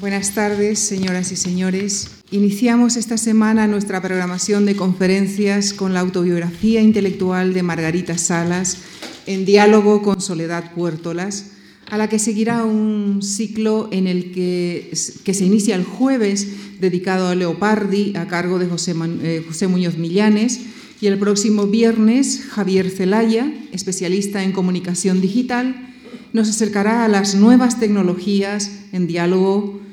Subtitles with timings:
[0.00, 2.10] Buenas tardes, señoras y señores.
[2.32, 8.78] Iniciamos esta semana nuestra programación de conferencias con la autobiografía intelectual de Margarita Salas
[9.26, 11.52] en diálogo con Soledad Puertolas,
[11.88, 14.90] a la que seguirá un ciclo en el que,
[15.22, 19.96] que se inicia el jueves dedicado a Leopardi a cargo de José, eh, José Muñoz
[19.96, 20.60] Millanes
[21.00, 25.94] y el próximo viernes Javier Celaya, especialista en comunicación digital,
[26.32, 29.83] nos acercará a las nuevas tecnologías en diálogo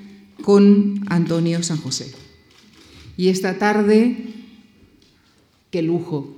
[0.41, 2.11] con Antonio San José.
[3.17, 4.17] Y esta tarde,
[5.69, 6.35] qué lujo,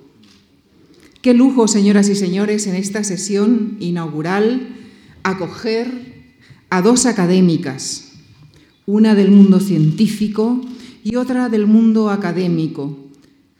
[1.21, 4.67] qué lujo, señoras y señores, en esta sesión inaugural,
[5.23, 6.34] acoger
[6.70, 8.11] a dos académicas,
[8.85, 10.59] una del mundo científico
[11.03, 12.97] y otra del mundo académico,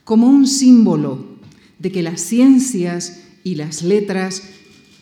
[0.04, 1.26] como un símbolo
[1.80, 4.44] de que las ciencias y las letras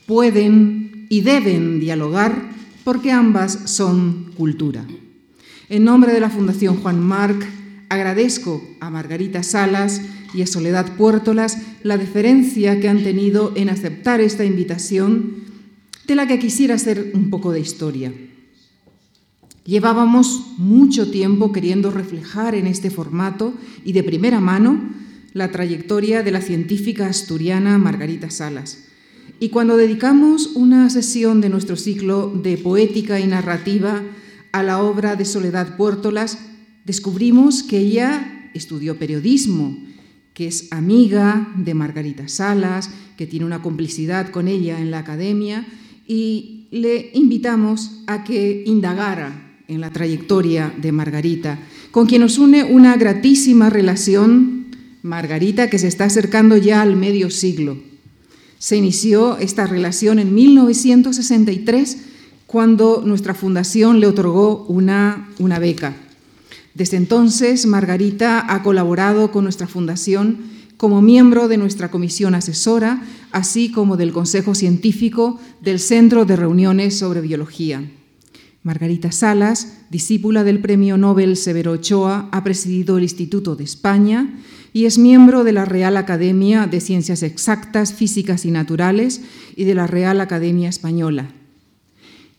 [0.05, 2.52] pueden y deben dialogar
[2.84, 4.85] porque ambas son cultura.
[5.72, 7.48] En nombre de la Fundación Juan Marc,
[7.88, 10.02] agradezco a Margarita Salas
[10.34, 15.36] y a Soledad Puertolas la deferencia que han tenido en aceptar esta invitación,
[16.08, 18.12] de la que quisiera hacer un poco de historia.
[19.63, 23.54] Llevábamos mucho tiempo queriendo reflejar en este formato
[23.85, 24.90] y de primera mano
[25.32, 28.88] la trayectoria de la científica asturiana Margarita Salas.
[29.40, 34.04] Y cuando dedicamos una sesión de nuestro ciclo de poética y narrativa
[34.52, 36.38] a la obra de Soledad Puertolas,
[36.85, 39.77] descubrimos que ella estudió periodismo,
[40.34, 45.66] que es amiga de Margarita Salas, que tiene una complicidad con ella en la academia,
[46.07, 51.60] y le invitamos a que indagara en la trayectoria de Margarita,
[51.91, 54.66] con quien nos une una gratísima relación,
[55.04, 57.77] Margarita, que se está acercando ya al medio siglo.
[58.57, 61.98] Se inició esta relación en 1963
[62.52, 65.96] cuando nuestra fundación le otorgó una, una beca.
[66.74, 70.40] Desde entonces, Margarita ha colaborado con nuestra fundación
[70.75, 77.00] como miembro de nuestra comisión asesora, así como del Consejo Científico del Centro de Reuniones
[77.00, 77.89] sobre Biología.
[78.63, 84.41] Margarita Salas, discípula del Premio Nobel Severo Ochoa, ha presidido el Instituto de España
[84.73, 89.22] y es miembro de la Real Academia de Ciencias Exactas, Físicas y Naturales
[89.56, 91.31] y de la Real Academia Española.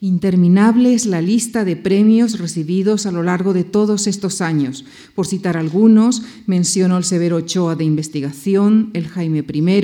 [0.04, 4.84] Interminable es la lista de premios recibidos a lo largo de todos estos años.
[5.14, 9.82] Por citar algunos, menciono el Severo Ochoa de Investigación, el Jaime I,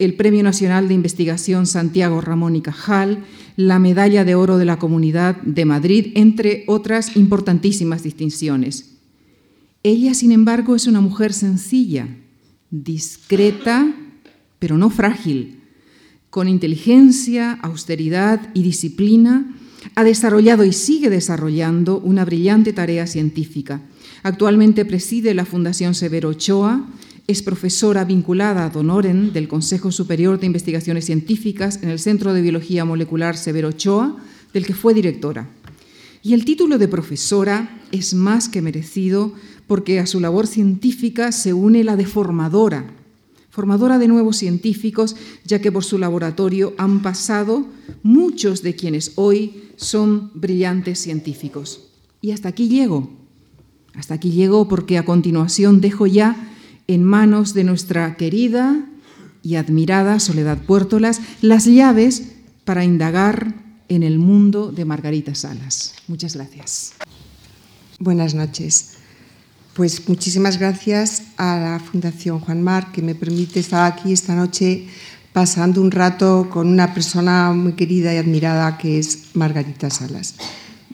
[0.00, 3.22] el Premio Nacional de Investigación Santiago Ramón y Cajal,
[3.54, 8.96] la Medalla de Oro de la Comunidad de Madrid, entre otras importantísimas distinciones.
[9.84, 12.08] Ella, sin embargo, es una mujer sencilla,
[12.72, 13.94] discreta,
[14.58, 15.61] pero no frágil
[16.32, 19.54] con inteligencia, austeridad y disciplina,
[19.94, 23.82] ha desarrollado y sigue desarrollando una brillante tarea científica.
[24.22, 26.88] Actualmente preside la Fundación Severo Ochoa,
[27.26, 32.40] es profesora vinculada a Donoren del Consejo Superior de Investigaciones Científicas en el Centro de
[32.40, 34.16] Biología Molecular Severo Ochoa,
[34.54, 35.50] del que fue directora.
[36.22, 39.34] Y el título de profesora es más que merecido
[39.66, 42.86] porque a su labor científica se une la de formadora,
[43.52, 45.14] formadora de nuevos científicos,
[45.44, 47.66] ya que por su laboratorio han pasado
[48.02, 51.90] muchos de quienes hoy son brillantes científicos.
[52.22, 53.10] Y hasta aquí llego.
[53.94, 56.50] Hasta aquí llego porque a continuación dejo ya
[56.86, 58.88] en manos de nuestra querida
[59.42, 62.32] y admirada Soledad Puertolas las llaves
[62.64, 63.54] para indagar
[63.88, 65.94] en el mundo de Margarita Salas.
[66.08, 66.94] Muchas gracias.
[67.98, 69.01] Buenas noches.
[69.74, 74.86] Pues muchísimas gracias a la Fundación Juan Mar que me permite estar aquí esta noche
[75.32, 80.34] pasando un rato con una persona muy querida y admirada que es Margarita Salas.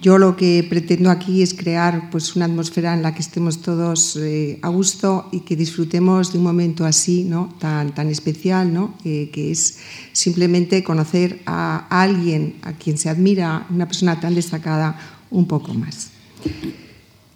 [0.00, 4.14] Yo lo que pretendo aquí es crear pues, una atmósfera en la que estemos todos
[4.14, 7.52] eh, a gusto y que disfrutemos de un momento así, ¿no?
[7.58, 8.96] tan, tan especial, ¿no?
[9.02, 9.78] que es
[10.12, 14.96] simplemente conocer a alguien a quien se admira, una persona tan destacada,
[15.32, 16.10] un poco más.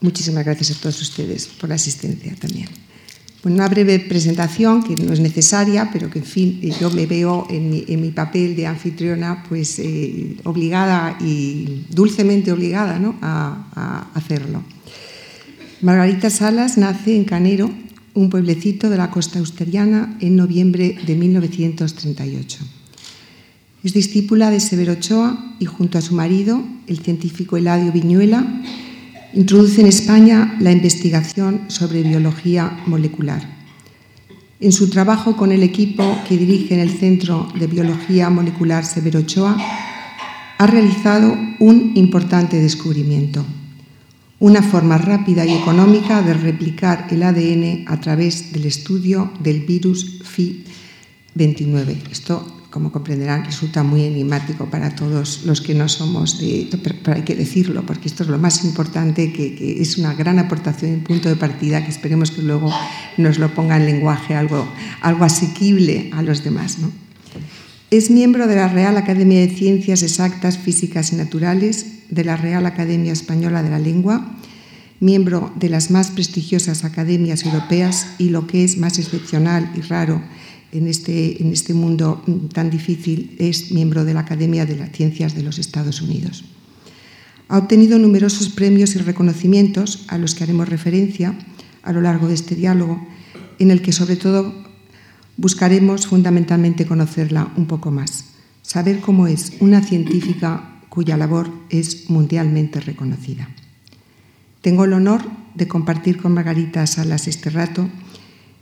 [0.02, 2.68] Muchísimas gracias a todos ustedes por la asistencia también.
[3.44, 8.00] una breve presentación que no es necesaria, pero que en fin yo me veo en
[8.00, 13.16] mi, papel de anfitriona pues eh, obligada y dulcemente obligada ¿no?
[13.20, 14.62] a, a hacerlo.
[15.82, 17.70] Margarita Salas nace en Canero,
[18.14, 22.58] un pueblecito de la costa austeriana, en noviembre de 1938.
[23.82, 28.46] Es discípula de Severo Ochoa y junto a su marido, el científico Eladio Viñuela,
[29.34, 33.42] introduce en España la investigación sobre biología molecular.
[34.60, 39.20] En su trabajo con el equipo que dirige en el Centro de Biología Molecular Severo
[39.20, 39.56] Ochoa,
[40.58, 43.44] ha realizado un importante descubrimiento.
[44.42, 50.20] una forma rápida y económica de replicar el ADN a través del estudio del virus
[50.24, 52.10] FI29.
[52.10, 56.68] Esto, como comprenderán, resulta muy enigmático para todos los que no somos de...
[56.82, 60.94] Pero hay que decirlo, porque esto es lo más importante, que, es una gran aportación
[60.94, 62.72] y punto de partida, que esperemos que luego
[63.18, 64.66] nos lo ponga en lenguaje algo,
[65.02, 66.78] algo asequible a los demás.
[66.78, 66.90] ¿no?
[67.90, 72.64] Es miembro de la Real Academia de Ciencias Exactas, Físicas y Naturales, de la Real
[72.64, 74.34] Academia Española de la Lengua,
[74.98, 80.22] miembro de las más prestigiosas academias europeas y lo que es más excepcional y raro
[80.72, 85.34] en este, en este mundo tan difícil es miembro de la Academia de las Ciencias
[85.34, 86.44] de los Estados Unidos.
[87.48, 91.38] Ha obtenido numerosos premios y reconocimientos a los que haremos referencia
[91.82, 93.06] a lo largo de este diálogo,
[93.58, 94.54] en el que sobre todo
[95.36, 98.24] buscaremos fundamentalmente conocerla un poco más,
[98.62, 103.48] saber cómo es una científica cuya labor es mundialmente reconocida.
[104.62, 105.22] Tengo el honor
[105.54, 107.88] de compartir con Margarita Salas este rato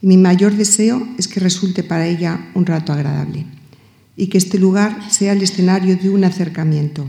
[0.03, 3.47] y mi mayor deseo es que resulte para ella un rato agradable
[4.17, 7.07] y que este lugar sea el escenario de un acercamiento,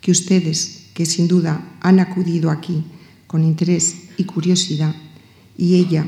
[0.00, 2.84] que ustedes, que sin duda han acudido aquí
[3.26, 4.94] con interés y curiosidad,
[5.56, 6.06] y ella,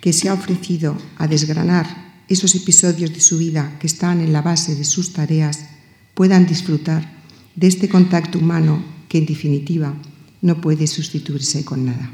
[0.00, 1.86] que se ha ofrecido a desgranar
[2.28, 5.66] esos episodios de su vida que están en la base de sus tareas
[6.14, 7.22] puedan disfrutar
[7.54, 9.94] de este contacto humano que en definitiva
[10.42, 12.10] no puede sustituirse con nada.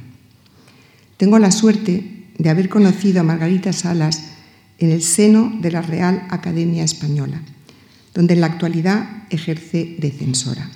[1.17, 4.23] Tengo la suerte de haber conocido a Margarita Salas
[4.79, 7.41] en el seno de la Real Academia Española,
[8.15, 10.71] donde en la actualidad ejerce de censora,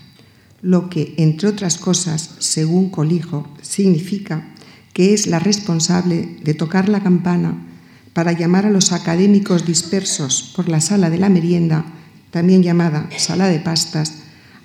[0.62, 4.46] lo que, entre otras cosas, según Colijo, significa
[4.92, 7.66] que es la responsable de tocar la campana
[8.12, 11.84] para llamar a los académicos dispersos por la sala de la merienda,
[12.30, 14.14] también llamada sala de pastas,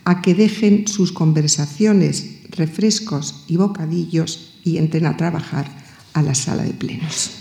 [0.06, 5.81] a que dejen sus conversaciones, refrescos y bocadillos y entren a trabajar
[6.14, 7.32] a la sala de plenos.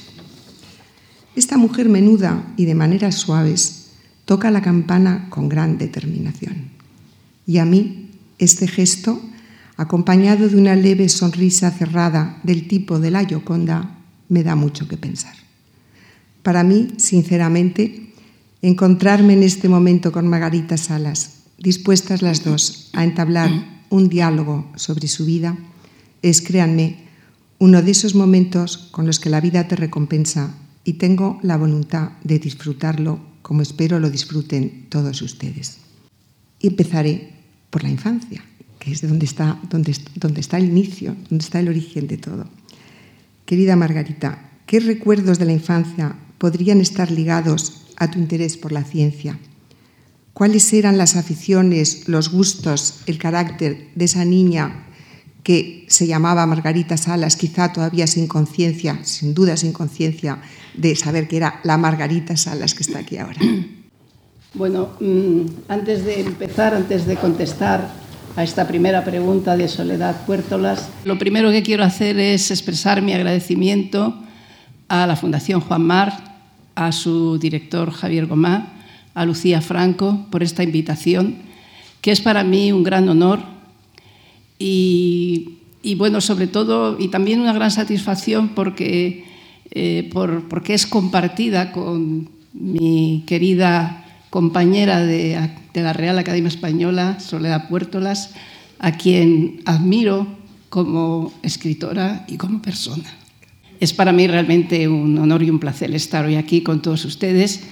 [1.37, 3.91] Esta mujer menuda y de maneras suaves
[4.25, 6.71] toca la campana con gran determinación.
[7.47, 9.21] Y a mí este gesto,
[9.77, 14.97] acompañado de una leve sonrisa cerrada del tipo de la Yoconda, me da mucho que
[14.97, 15.35] pensar.
[16.43, 18.13] Para mí, sinceramente,
[18.63, 23.51] encontrarme en este momento con Margarita Salas, dispuestas las dos a entablar
[23.91, 25.57] un diálogo sobre su vida,
[26.23, 27.10] es, créanme,
[27.61, 32.13] uno de esos momentos con los que la vida te recompensa y tengo la voluntad
[32.25, 35.79] de disfrutarlo como espero lo disfruten todos ustedes.
[36.59, 37.31] Y empezaré
[37.71, 38.43] por la infancia,
[38.81, 42.49] que es donde está, donde, donde está el inicio, donde está el origen de todo.
[43.47, 48.83] Querida Margarita, ¿qué recuerdos de la infancia podrían estar ligados a tu interés por la
[48.83, 49.39] ciencia.
[50.33, 54.87] ¿Cuáles eran las aficiones, los gustos, el carácter de esa niña
[55.43, 60.41] que se llamaba Margarita Salas, quizá todavía sin conciencia, sin duda sin conciencia
[60.75, 63.39] de saber que era la Margarita Salas que está aquí ahora?
[64.53, 67.89] Bueno, mm, antes de empezar, antes de contestar
[68.35, 73.13] a esta primera pregunta de Soledad Puertolas, lo primero que quiero hacer es expresar mi
[73.13, 74.13] agradecimiento
[74.89, 76.31] a la Fundación Juan Mar
[76.75, 78.73] a su director Javier Gomá,
[79.15, 81.37] a Lucía Franco por esta invitación,
[82.01, 83.60] que es para mí un gran honor
[84.63, 89.25] y, bueno, sobre todo, y también una gran satisfacción porque,
[89.71, 97.19] eh, por, porque es compartida con mi querida compañera de, de la Real Academia Española,
[97.21, 98.35] Soledad Puertolas,
[98.79, 100.27] a quien admiro
[100.69, 103.17] como escritora y como persona.
[103.81, 107.63] Es para mí realmente un honor y un placer estar hoy aquí con todos ustedes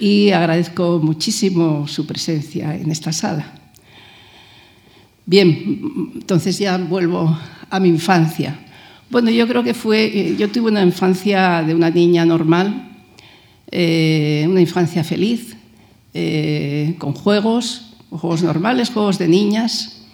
[0.00, 3.57] y agradezco muchísimo su presencia en esta sala.
[5.28, 7.36] Bien, entonces ya vuelvo
[7.68, 8.58] a mi infancia.
[9.10, 12.96] Bueno, yo creo que fue, eh, yo tuve una infancia de una niña normal,
[13.70, 15.54] eh, una infancia feliz,
[16.14, 20.06] eh, con juegos, juegos normales, juegos de niñas.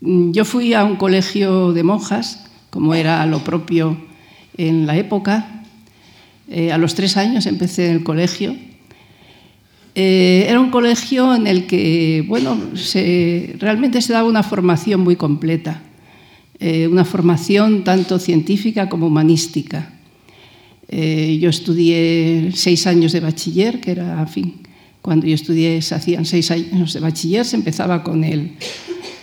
[0.00, 3.98] yo fui a un colegio de monjas como era lo propio
[4.56, 5.62] en la época.
[6.72, 8.56] A los tres años empecé en el colegio.
[9.96, 12.56] Eh, era un colegio en el que, bueno,
[13.58, 15.82] realmente se daba una formación muy completa,
[16.60, 19.92] eh, una formación tanto científica como humanística.
[20.88, 24.54] yo estudié seis años de bachiller, que era, en fin,
[25.02, 28.52] cuando yo estudié se hacían seis años de bachiller, se empezaba con el,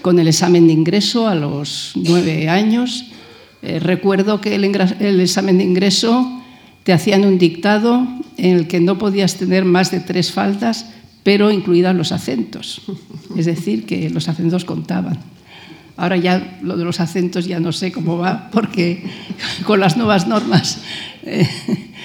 [0.01, 3.13] con el examen de ingreso a los nueve años
[3.63, 4.65] eh, recuerdo que el,
[5.21, 6.41] examen de ingreso
[6.83, 8.05] te hacían un dictado
[8.37, 10.85] en el que no podías tener más de tres faltas,
[11.23, 12.81] pero incluidas los acentos.
[13.37, 15.19] Es decir, que los acentos contaban.
[15.95, 19.03] Ahora ya lo de los acentos ya no sé cómo va, porque
[19.65, 20.79] con las nuevas normas.
[21.23, 21.47] Eh,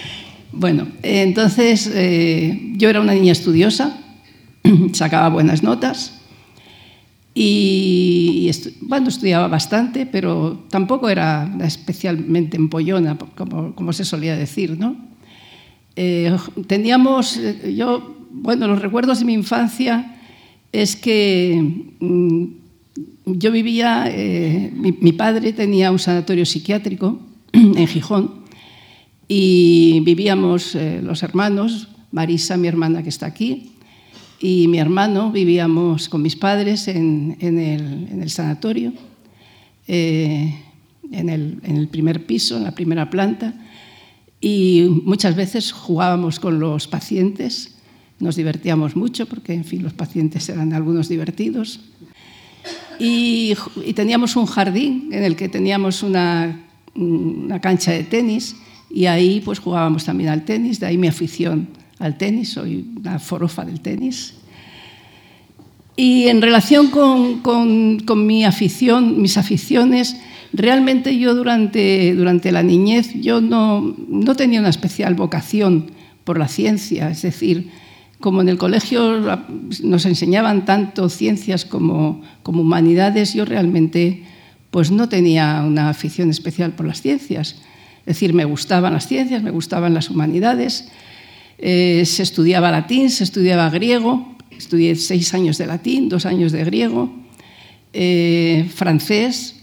[0.53, 3.99] bueno, entonces eh, yo era una niña estudiosa,
[4.93, 6.19] sacaba buenas notas
[7.41, 14.97] y, bueno, estudiaba bastante, pero tampoco era especialmente empollona, como, como se solía decir, ¿no?
[16.01, 16.37] Eh,
[16.69, 17.41] teníamos,
[17.75, 20.15] yo, bueno, los recuerdos de mi infancia
[20.71, 21.61] es que
[21.99, 22.45] mm,
[23.27, 27.19] yo vivía, eh, mi, padre tenía un sanatorio psiquiátrico
[27.53, 28.45] en Gijón
[29.27, 33.73] y vivíamos eh, los hermanos, Marisa, mi hermana que está aquí,
[34.41, 38.93] y mi hermano, vivíamos con mis padres en, el, sanatorio,
[39.89, 40.55] eh,
[41.11, 43.53] en, el, primer piso, en la primera planta,
[44.41, 47.75] y muchas veces jugábamos con los pacientes,
[48.21, 51.81] nos divertíamos mucho porque, en fin, los pacientes eran algunos divertidos.
[52.99, 53.55] Y,
[53.95, 58.57] teníamos un jardín en el que teníamos una, una, cancha de tenis
[58.91, 61.69] y ahí pues jugábamos también al tenis, de ahí mi afición
[61.99, 64.35] al tenis, soy una forofa del tenis.
[66.01, 70.17] Y en relación con, con, con mi afición, mis aficiones,
[70.53, 75.91] realmente yo durante, durante la niñez yo no, no tenía una especial vocación
[76.23, 77.71] por la ciencia, es decir,
[78.21, 79.43] como en el colegio
[79.83, 84.23] nos enseñaban tanto ciencias como, como humanidades, yo realmente
[84.71, 87.57] pues no tenía una afición especial por las ciencias.
[88.03, 90.91] Es decir, me gustaban las ciencias, me gustaban las humanidades,
[91.59, 96.65] eh, se estudiaba latín, se estudiaba griego, estudié seis años de latín, dos años de
[96.65, 97.11] griego,
[97.93, 99.57] eh, francés,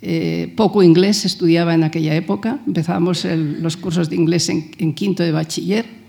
[0.00, 5.32] eh, poco inglés estudiaba en aquella época, empezábamos los cursos de inglés en quinto de
[5.32, 6.06] bachiller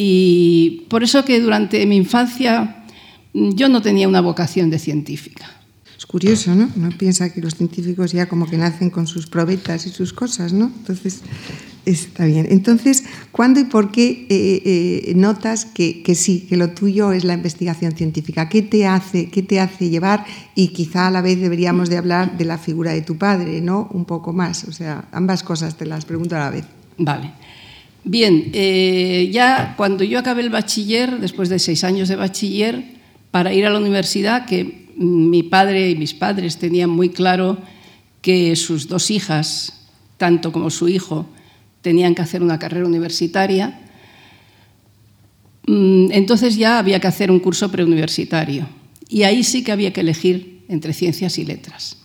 [0.00, 2.84] y por eso que durante mi infancia
[3.32, 5.50] mm, yo no tenía una vocación de científica.
[5.98, 6.70] Es curioso, ¿no?
[6.76, 10.52] Uno piensa que los científicos ya como que nacen con sus probetas y sus cosas,
[10.52, 10.66] ¿no?
[10.66, 11.22] Entonces,
[11.92, 12.46] está bien.
[12.50, 14.62] Entonces, ¿cuándo y por qué eh,
[15.08, 18.48] eh, notas que, que, sí, que lo tuyo es la investigación científica?
[18.48, 20.24] ¿Qué te, hace, ¿Qué te hace llevar?
[20.54, 23.88] Y quizá a la vez deberíamos de hablar de la figura de tu padre, ¿no?
[23.92, 24.64] Un poco más.
[24.64, 26.64] O sea, ambas cosas te las pregunto a la vez.
[26.98, 27.32] Vale.
[28.04, 32.84] Bien, eh, ya cuando yo acabé el bachiller, después de seis años de bachiller,
[33.30, 37.58] para ir a la universidad, que mi padre y mis padres tenían muy claro
[38.22, 41.26] que sus dos hijas, tanto como su hijo,
[41.88, 43.80] tenían que hacer una carrera universitaria,
[45.66, 48.68] mm, entonces ya había que hacer un curso preuniversitario.
[49.08, 51.96] Y ahí sí que había que elegir entre ciencias y letras.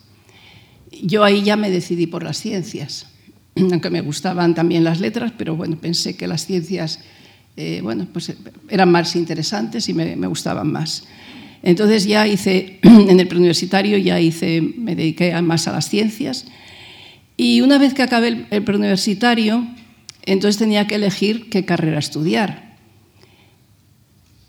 [1.03, 3.07] Yo ahí ya me decidí por las ciencias
[3.55, 6.99] aunque me gustaban también las letras, pero bueno, pensé que las ciencias
[7.55, 8.33] eh, bueno, pues
[8.69, 11.03] eran más interesantes y me, gustaban más.
[11.61, 16.45] Entonces ya hice, en el preuniversitario ya hice, me dediqué más a las ciencias
[17.37, 19.67] y una vez que acabé el, preuniversitario,
[20.25, 22.77] entonces tenía que elegir qué carrera estudiar.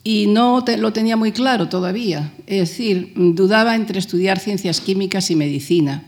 [0.02, 5.36] Y no lo tenía muy claro todavía, es decir, dudaba entre estudiar ciencias químicas y
[5.36, 6.04] medicina.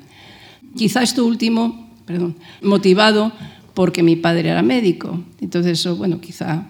[0.77, 3.33] Quizá esto último perdón, motivado
[3.75, 5.21] porque mi padre era médico.
[5.41, 6.69] Entonces eso, bueno, quizá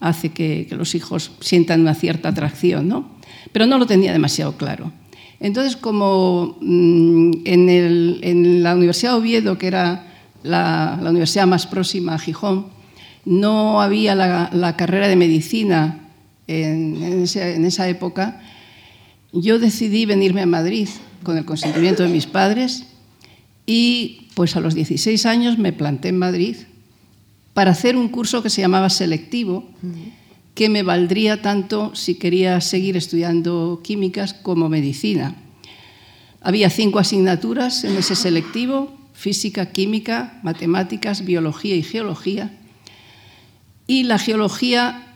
[0.00, 3.10] hace que, los hijos sientan una cierta atracción, ¿no?
[3.52, 4.90] Pero no lo tenía demasiado claro.
[5.40, 10.06] Entonces, como mm, en, la Universidad de Oviedo, que era
[10.42, 12.66] la, universidad más próxima a Gijón,
[13.24, 16.08] no había la, carrera de medicina
[16.46, 18.40] en, en esa época,
[19.32, 20.88] yo decidí venirme a Madrid
[21.22, 22.86] con el consentimiento de mis padres
[23.66, 26.56] y pues a los 16 años me planté en Madrid
[27.54, 29.68] para hacer un curso que se llamaba selectivo,
[30.54, 35.34] que me valdría tanto si quería seguir estudiando químicas como medicina.
[36.40, 42.50] Había cinco asignaturas en ese selectivo, física, química, matemáticas, biología y geología.
[43.86, 45.06] Y la geología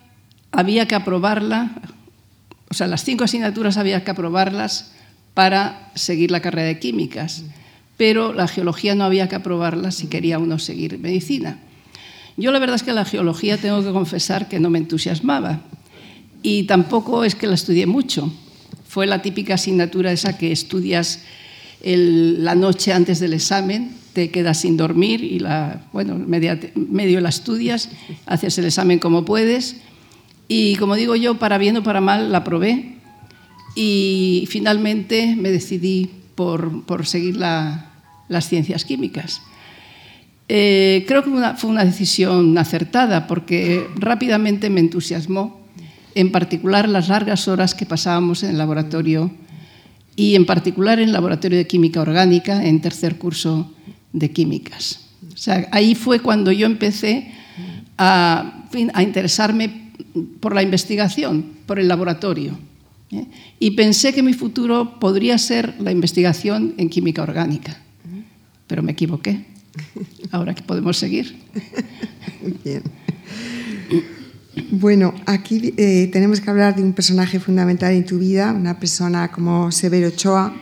[0.53, 1.71] había que aprobarla,
[2.71, 4.93] o sea, las cinco asignaturas había que aprobarlas
[5.33, 7.45] para seguir la carrera de químicas
[7.97, 11.59] pero la geología no había que aprobarla si quería uno seguir medicina.
[12.37, 15.61] Yo la verdad es que la geología tengo que confesar que no me entusiasmaba
[16.43, 18.33] y tampoco es que la estudié mucho.
[18.89, 21.21] Fue la típica asignatura esa que estudias
[21.83, 27.91] la noche antes del examen, te quedas sin dormir y la, bueno, medio la estudias,
[28.27, 29.77] haces el examen como puedes
[30.49, 32.97] y como digo yo, para bien o para mal la probé
[33.75, 39.41] y finalmente me decidí por, seguir las ciencias químicas.
[40.57, 45.61] Eh, creo que fue una decisión acertada porque rápidamente me entusiasmó,
[46.15, 49.33] en particular las largas horas que pasábamos en el laboratorio
[50.15, 53.75] y en particular en el Laboratorio de Química Orgánica en tercer curso
[54.13, 55.01] de Químicas.
[55.35, 57.33] O sea, ahí fue cuando yo empecé
[57.99, 59.91] a, a interesarme
[60.39, 62.57] por la investigación, por el laboratorio.
[63.11, 63.27] ¿eh?
[63.59, 67.77] Y pensé que mi futuro podría ser la investigación en química orgánica,
[68.69, 69.53] pero me equivoqué.
[70.31, 71.37] Ahora que podemos seguir.
[72.65, 72.83] Bien.
[74.71, 79.31] Bueno, aquí eh, tenemos que hablar de un personaje fundamental en tu vida, una persona
[79.33, 80.55] como Severo Ochoa,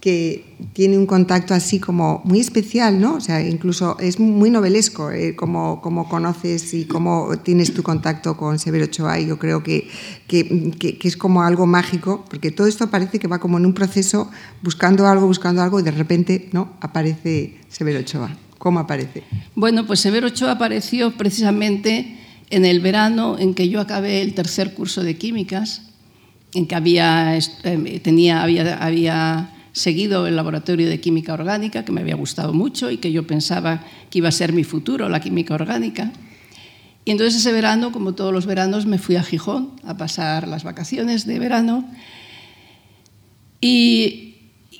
[0.00, 3.16] que tiene un contacto así como muy especial, ¿no?
[3.16, 8.36] O sea, incluso es muy novelesco eh, como, como, conoces y cómo tienes tu contacto
[8.36, 9.88] con Severo Ochoa y yo creo que,
[10.26, 13.74] que, que, es como algo mágico, porque todo esto parece que va como en un
[13.74, 14.30] proceso
[14.62, 16.72] buscando algo, buscando algo y de repente, ¿no?
[16.80, 18.30] Aparece Severo Ochoa.
[18.60, 19.22] ¿Cómo aparece?
[19.54, 22.18] Bueno, pues Severo Ochoa apareció precisamente
[22.50, 25.88] en el verano en que yo acabé el tercer curso de químicas,
[26.52, 32.02] en que había, eh, tenía, había, había seguido el laboratorio de química orgánica, que me
[32.02, 35.54] había gustado mucho y que yo pensaba que iba a ser mi futuro, la química
[35.54, 36.12] orgánica.
[37.06, 40.64] Y entonces ese verano, como todos los veranos, me fui a Gijón a pasar las
[40.64, 41.90] vacaciones de verano.
[43.58, 44.29] Y,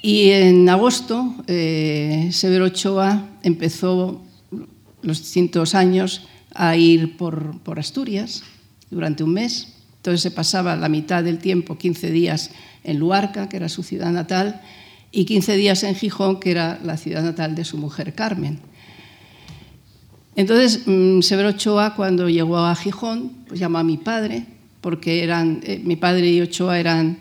[0.02, 4.22] en agosto, eh, Severo Ochoa empezó
[5.02, 8.42] los distintos años a ir por, por Asturias
[8.90, 9.74] durante un mes.
[9.96, 12.50] Entonces se pasaba la mitad del tiempo, 15 días,
[12.82, 14.62] en Luarca, que era su ciudad natal,
[15.12, 18.60] y 15 días en Gijón, que era la ciudad natal de su mujer Carmen.
[20.36, 24.46] Entonces, mm, Severo Ochoa, cuando llegó a Gijón, pues llamó a mi padre,
[24.80, 27.18] porque eran, eh, mi padre y Ochoa eran,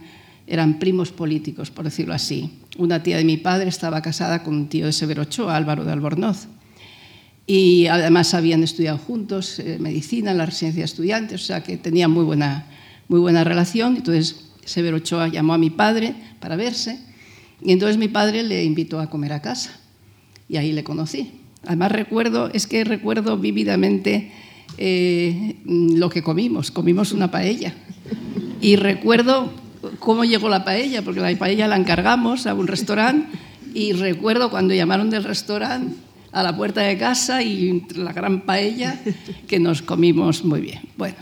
[0.47, 2.58] eran primos políticos, por decirlo así.
[2.79, 5.91] Una tía de mi padre estaba casada con un tío de Severo Ochoa, Álvaro de
[5.91, 6.47] Albornoz
[7.45, 11.75] y además habían estudiado juntos eh, medicina en la residencia de estudiantes, o sea que
[11.75, 12.67] tenían muy buena,
[13.09, 13.97] muy buena relación.
[13.97, 16.99] Entonces Severo Ochoa llamó a mi padre para verse
[17.61, 19.77] y entonces mi padre le invitó a comer a casa
[20.47, 21.31] y ahí le conocí.
[21.65, 24.31] Además recuerdo, es que recuerdo vívidamente
[24.77, 27.73] eh, lo que comimos, comimos una paella
[28.61, 29.51] y recuerdo
[29.99, 33.37] cómo llegó la paella, porque la paella la encargamos a un restaurante
[33.73, 35.95] y recuerdo cuando llamaron del restaurante
[36.31, 38.99] a la puerta de casa y la gran paella
[39.47, 40.81] que nos comimos muy bien.
[40.97, 41.17] Bueno,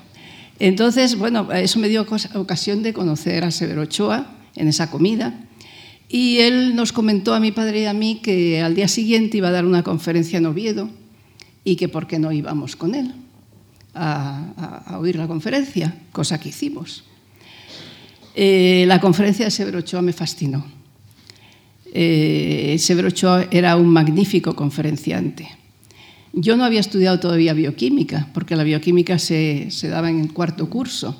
[0.59, 5.33] entonces, bueno, eso me dio ocasión de conocer a Severo Ochoa en esa comida.
[6.09, 9.49] Y él nos comentó a mi padre y a mí que al día siguiente iba
[9.49, 10.89] a dar una conferencia en Oviedo
[11.63, 13.13] y que por qué no íbamos con él
[13.93, 17.03] a, oír la conferencia, cosa que hicimos.
[18.39, 20.63] Eh, la conferencia de Severo Ochoa me fascinó
[21.91, 25.49] eh, Severo Ochoa era un magnífico conferenciante.
[26.31, 31.19] Yo no había estudiado todavía bioquímica, porque la bioquímica se, daba en el cuarto curso.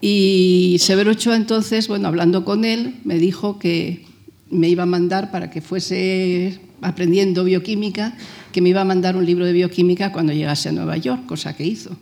[0.00, 4.04] Y Severo Ochoa entonces, bueno, hablando con él, me dijo que
[4.48, 8.16] me iba a mandar para que fuese aprendiendo bioquímica,
[8.52, 11.56] que me iba a mandar un libro de bioquímica cuando llegase a Nueva York, cosa
[11.56, 11.96] que hizo.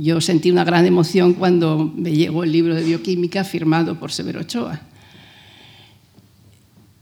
[0.00, 4.42] Yo sentí una gran emoción cuando me llegó el libro de bioquímica firmado por Severo
[4.42, 4.80] Ochoa.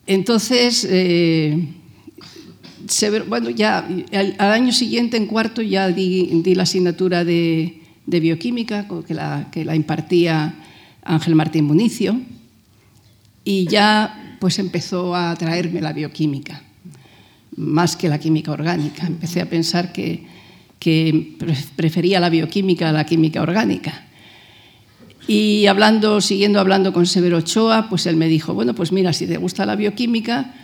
[0.06, 1.62] Entonces, eh,
[3.28, 9.48] bueno, ya al, año siguiente, en cuarto, ya di, la asignatura de, bioquímica que la,
[9.52, 10.54] que la, impartía
[11.02, 12.18] Ángel Martín Municio
[13.44, 16.62] y ya pues empezó a atraerme la bioquímica,
[17.56, 19.06] más que la química orgánica.
[19.06, 20.34] Empecé a pensar que,
[20.86, 21.34] que
[21.74, 24.06] prefería la bioquímica a la química orgánica.
[25.26, 29.26] Y hablando, siguiendo hablando con Severo Ochoa, pues él me dijo, bueno, pues mira, si
[29.26, 30.54] te gusta la bioquímica,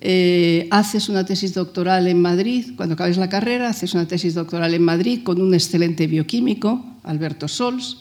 [0.00, 4.72] eh, haces una tesis doctoral en Madrid, cuando acabes la carrera, haces una tesis doctoral
[4.72, 7.98] en Madrid con un excelente bioquímico, Alberto Sols,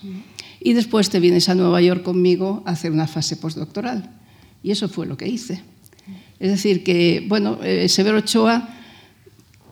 [0.61, 4.09] y después te vienes a Nueva York conmigo a hacer una fase postdoctoral.
[4.63, 5.61] Y eso fue lo que hice.
[6.39, 8.76] Es decir, que, bueno, eh, Severo Ochoa,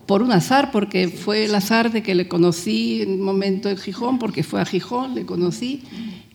[0.06, 3.78] por un azar, porque fue el azar de que le conocí en un momento en
[3.78, 5.84] Gijón, porque fue a Gijón, le conocí,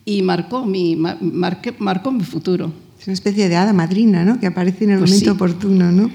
[0.05, 2.71] y marcó mi, marcó mi futuro.
[2.99, 4.39] Es una especie de hada madrina, ¿no?
[4.39, 6.11] Que aparece en el pues momento oportuno, ¿no?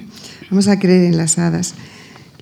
[0.51, 1.75] Vamos a creer en las hadas.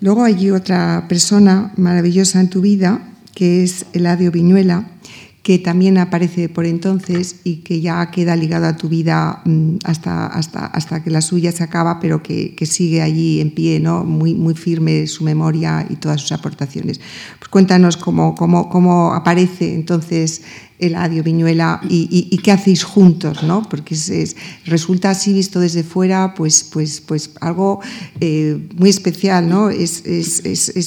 [0.01, 4.87] Luego hay otra persona maravillosa en tu vida, que es Eladio Viñuela,
[5.45, 10.27] que también aparece por entonces y que ya queda ligado a tu vida mm, hasta,
[10.27, 14.05] hasta, hasta que la suya se acaba, pero que, que, sigue allí en pie, ¿no?
[14.05, 16.99] muy, muy firme su memoria y todas sus aportaciones.
[17.39, 20.41] Pues cuéntanos cómo, cómo, cómo aparece entonces
[20.79, 23.63] Eladio Viñuela y, qué hacéis juntos, ¿no?
[23.69, 23.97] Porque
[24.67, 27.81] resulta así visto desde fuera, pues, pues, pues algo
[28.21, 29.71] eh, muy especial, ¿no?
[29.71, 30.03] Es,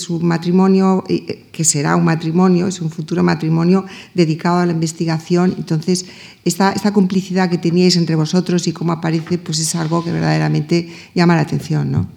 [0.10, 5.56] un matrimonio eh, que será un matrimonio, es un futuro matrimonio dedicado a la investigación.
[5.58, 6.06] Entonces,
[6.44, 10.90] esta, esta complicidad que teníais entre vosotros y cómo aparece, pues es algo que verdaderamente
[11.16, 12.08] llama la atención, ¿no?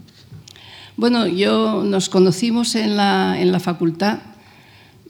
[0.96, 4.18] Bueno, yo nos conocimos en la, en la facultad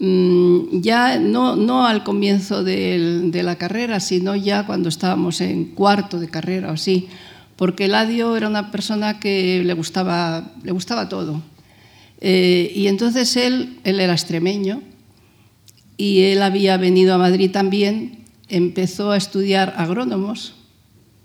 [0.00, 6.70] ya no, al comienzo de, la carrera, sino ya cuando estábamos en cuarto de carrera
[6.70, 7.08] o así,
[7.56, 11.42] porque Eladio era una persona que le gustaba, le gustaba todo.
[12.22, 14.82] Eh, y entonces él, él era extremeño
[15.98, 20.54] y él había venido a Madrid también, empezó a estudiar agrónomos,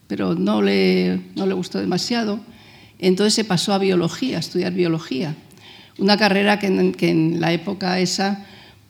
[0.07, 2.41] pero no le, no le gustó demasiado,
[2.99, 5.35] entonces se pasó a biología, a estudiar biología,
[5.97, 8.45] una carrera que en la época esa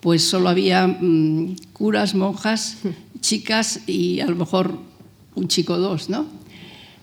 [0.05, 2.77] pues solo había mm, curas, monjas,
[3.21, 4.77] chicas y a lo mejor
[5.33, 6.27] un chico o dos, ¿no?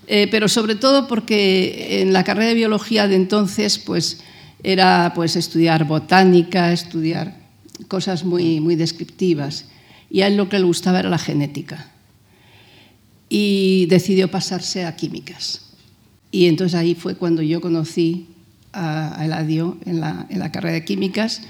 [0.06, 4.20] Eh, pero sobre todo porque en la carrera de biología de entonces, pues
[4.62, 7.36] era pues estudiar botánica, estudiar
[7.88, 9.64] cosas muy, muy descriptivas.
[10.08, 11.90] Y a él lo que le gustaba era la genética.
[13.28, 15.72] Y decidió pasarse a químicas.
[16.30, 18.28] Y entonces ahí fue cuando yo conocí
[18.72, 21.42] a Eladio en la, en la carrera de químicas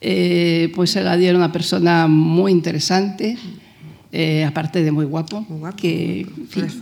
[0.00, 3.36] eh, pues Eladio era una persona muy interesante,
[4.12, 5.44] eh, aparte de muy guapo,
[5.76, 6.26] que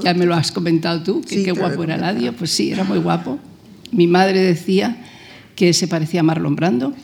[0.03, 2.99] ya me lo has comentado tú, que qué guapo era Eladio, pues sí, era muy
[2.99, 3.39] guapo.
[3.91, 4.97] Mi madre decía
[5.55, 6.95] que se parecía a Marlon Brando.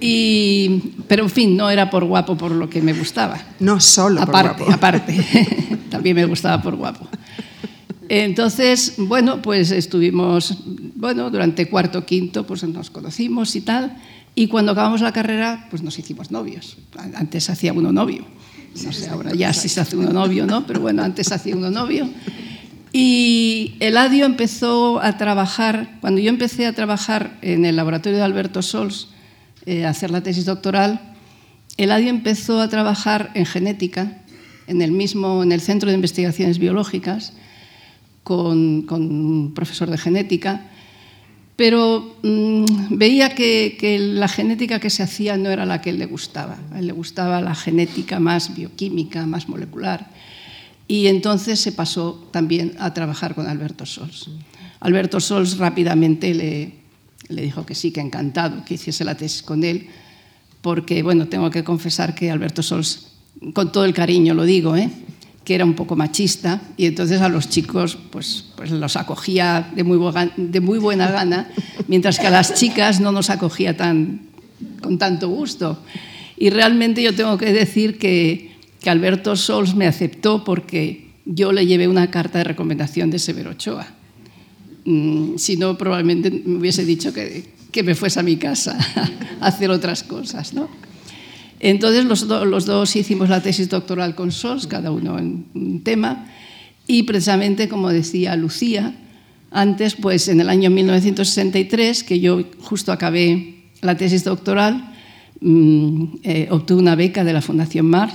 [0.00, 3.38] Y, pero en fin, no era por guapo por lo que me gustaba.
[3.58, 4.74] No solo aparte, por guapo.
[4.74, 7.08] Aparte, también me gustaba por guapo.
[8.08, 10.56] Entonces, bueno, pues estuvimos,
[10.94, 13.98] bueno, durante cuarto, quinto, pues nos conocimos y tal,
[14.34, 16.78] y cuando acabamos la carrera, pues nos hicimos novios.
[17.14, 18.24] Antes hacía uno novio,
[18.84, 20.66] no sé, ahora ya sí se hace uno novio, ¿no?
[20.66, 22.08] Pero bueno, antes hacía uno novio.
[22.92, 28.62] Y Eladio empezó a trabajar, cuando yo empecé a trabajar en el laboratorio de Alberto
[28.62, 29.08] Sols,
[29.66, 31.14] eh, a hacer la tesis doctoral,
[31.76, 34.22] Eladio empezó a trabajar en genética,
[34.66, 37.34] en el mismo, en el Centro de Investigaciones Biológicas,
[38.28, 40.68] con, un profesor de genética,
[41.56, 46.04] pero mm, veía que, la genética que se hacía no era la que él le
[46.04, 46.58] gustaba.
[46.70, 50.10] A él le gustaba la genética más bioquímica, más molecular.
[50.86, 54.28] Y entonces se pasó también a trabajar con Alberto Sols.
[54.80, 56.74] Alberto Sols rápidamente le,
[57.28, 59.88] le dijo que sí, que encantado que hiciese la tesis con él,
[60.60, 63.08] porque, bueno, tengo que confesar que Alberto Sols,
[63.54, 64.90] con todo el cariño lo digo, ¿eh?
[65.48, 69.82] Que era un poco machista y entonces a los chicos pues, pues los acogía de
[69.82, 69.98] muy,
[70.36, 71.48] de muy buena gana,
[71.86, 74.28] mientras que a las chicas no nos acogía tan,
[74.82, 75.78] con tanto gusto.
[76.36, 81.64] Y realmente yo tengo que decir que, que Alberto Sols me aceptó porque yo le
[81.64, 83.86] llevé una carta de recomendación de Severo Ochoa.
[84.84, 88.78] Mm, si no, probablemente me hubiese dicho que, que me fuese a mi casa
[89.40, 90.68] a hacer otras cosas, ¿no?
[91.60, 96.26] Entonces los, dos hicimos la tesis doctoral con SOS, cada uno en un tema,
[96.86, 98.94] y precisamente, como decía Lucía,
[99.50, 104.94] antes, pues en el año 1963, que yo justo acabé la tesis doctoral,
[105.40, 108.10] mm, eh, obtuve una beca de la Fundación MAR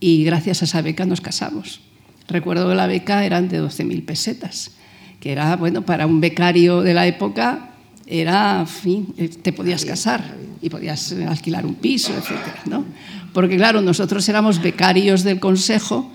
[0.00, 1.80] y gracias a esa beca nos casamos.
[2.28, 4.72] Recuerdo que la beca eran de 12.000 pesetas,
[5.20, 7.73] que era, bueno, para un becario de la época,
[8.06, 10.22] era, fin, eh, te podías casar
[10.60, 12.66] y podías eh, alquilar un piso, etc.
[12.66, 12.84] ¿no?
[13.32, 16.10] Porque claro, nosotros éramos becarios del Consejo,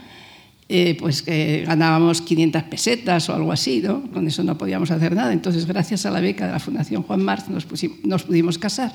[0.68, 4.10] eh, pues que ganábamos 500 pesetas o algo así, ¿no?
[4.12, 5.34] con eso no podíamos hacer nada.
[5.34, 7.66] Entonces, gracias a la beca de la Fundación Juan Marz, nos,
[8.04, 8.94] nos pudimos casar.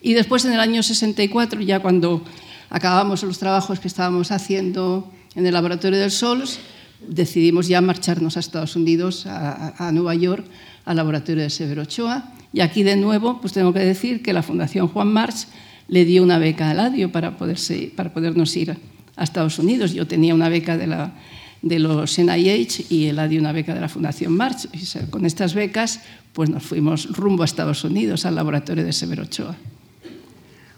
[0.00, 2.24] Y después, en el año 64, ya cuando
[2.70, 6.58] acabamos los trabajos que estábamos haciendo en el Laboratorio del Sols,
[7.06, 10.44] decidimos ya marcharnos a Estados Unidos, a, a Nueva York,
[10.88, 12.32] al laboratorio de Severo Ochoa.
[12.50, 15.46] Y aquí de nuevo, pues tengo que decir que la Fundación Juan March
[15.86, 18.74] le dio una beca a Ladio para, poderse, para podernos ir
[19.14, 19.92] a Estados Unidos.
[19.92, 21.12] Yo tenía una beca de, la,
[21.60, 24.66] de los NIH y él dio una beca de la Fundación March.
[24.72, 26.00] Y con estas becas,
[26.32, 29.56] pues nos fuimos rumbo a Estados Unidos, al laboratorio de Severo Ochoa.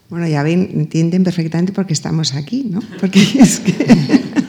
[0.09, 2.83] Bueno, ya ven, entienden perfectamente por qué estamos aquí, ¿no?
[2.99, 4.40] Porque es que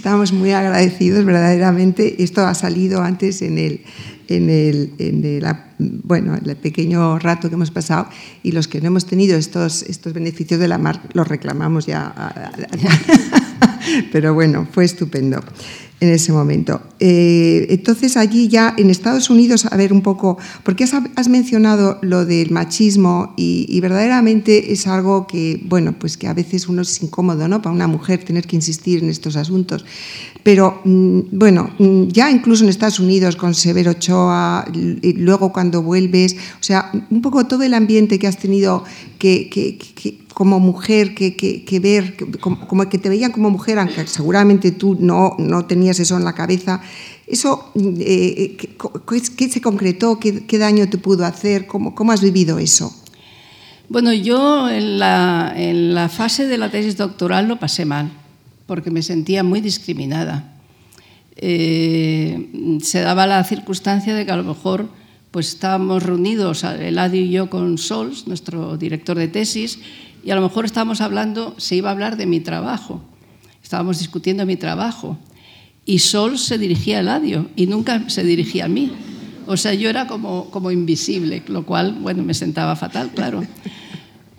[0.00, 2.22] estamos muy agradecidos verdaderamente.
[2.22, 3.82] Esto ha salido antes en el,
[4.28, 5.44] en el, en el,
[5.78, 8.08] bueno, el pequeño rato que hemos pasado
[8.42, 12.50] y los que no hemos tenido estos, estos beneficios de la marca los reclamamos ya.
[14.12, 15.38] Pero bueno, fue estupendo.
[16.00, 16.80] En ese momento.
[16.98, 22.24] Eh, entonces allí ya en Estados Unidos, a ver un poco, porque has, mencionado lo
[22.24, 27.48] del machismo y, verdaderamente es algo que, bueno, pues que a veces uno es incómodo,
[27.48, 27.62] ¿no?
[27.62, 29.84] Para una mujer tener que insistir en estos asuntos.
[30.42, 35.82] Pero mm, bueno, mm, ya incluso en Estados Unidos con Severo Ochoa, y luego cuando
[35.82, 38.84] vuelves, o sea, un poco todo el ambiente que has tenido
[39.18, 39.50] que,
[40.40, 45.66] como mujer, que, ver, como, que te veían como mujer, aunque seguramente tú no, no
[45.66, 46.80] tenías eso en la cabeza,
[47.26, 48.56] ¿eso eh,
[49.36, 50.18] qué, se concretó?
[50.18, 51.66] ¿Qué, daño te pudo hacer?
[51.66, 52.90] ¿Cómo, ¿Cómo has vivido eso?
[53.90, 58.10] Bueno, yo en la, en la fase de la tesis doctoral lo pasé mal
[58.64, 60.54] porque me sentía muy discriminada.
[61.36, 64.88] Eh, se daba la circunstancia de que a lo mejor
[65.30, 69.78] pues estábamos reunidos, Eladio y yo, con Sols, nuestro director de tesis,
[70.24, 73.00] y a lo mejor estábamos hablando, se iba a hablar de mi trabajo,
[73.62, 75.18] estábamos discutiendo mi trabajo,
[75.84, 78.92] y Sols se dirigía a Eladio y nunca se dirigía a mí.
[79.46, 83.44] O sea, yo era como, como invisible, lo cual, bueno, me sentaba fatal, claro.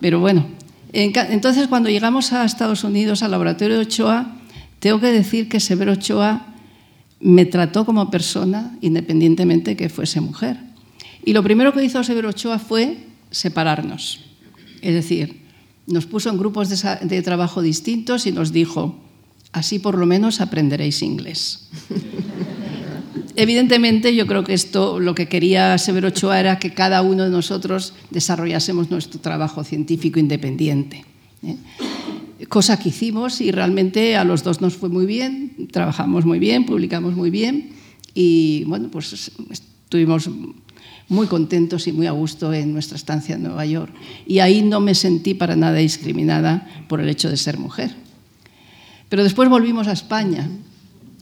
[0.00, 0.46] Pero bueno,
[0.92, 4.36] entonces, cuando llegamos a Estados Unidos, al laboratorio de Ochoa,
[4.78, 6.46] tengo que decir que Severo Ochoa
[7.20, 10.58] me trató como persona independientemente que fuese mujer.
[11.24, 14.20] Y lo primero que hizo Severo Ochoa fue separarnos.
[14.80, 15.41] Es decir,
[15.86, 18.98] nos puso en grupos de, de trabajo distintos y nos dijo,
[19.52, 21.68] así por lo menos aprenderéis inglés.
[23.36, 27.30] Evidentemente, yo creo que esto lo que quería Severo Ochoa era que cada uno de
[27.30, 31.04] nosotros desarrollásemos nuestro trabajo científico independiente.
[31.42, 31.56] ¿eh?
[32.48, 36.66] Cosa que hicimos y realmente a los dos nos fue muy bien, trabajamos muy bien,
[36.66, 37.70] publicamos muy bien
[38.14, 40.28] y bueno, pues estuvimos
[41.08, 43.92] muy contentos y muy a gusto en nuestra estancia en Nueva York.
[44.26, 47.94] Y ahí no me sentí para nada discriminada por el hecho de ser mujer.
[49.08, 50.48] Pero después volvimos a España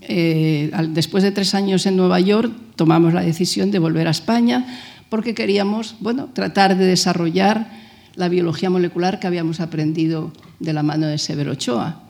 [0.03, 4.67] eh, después de tres años en Nueva York, tomamos la decisión de volver a España
[5.09, 7.71] porque queríamos bueno, tratar de desarrollar
[8.15, 12.03] la biología molecular que habíamos aprendido de la mano de Severo Ochoa.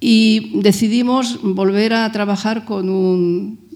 [0.00, 3.67] Y decidimos volver a trabajar con un,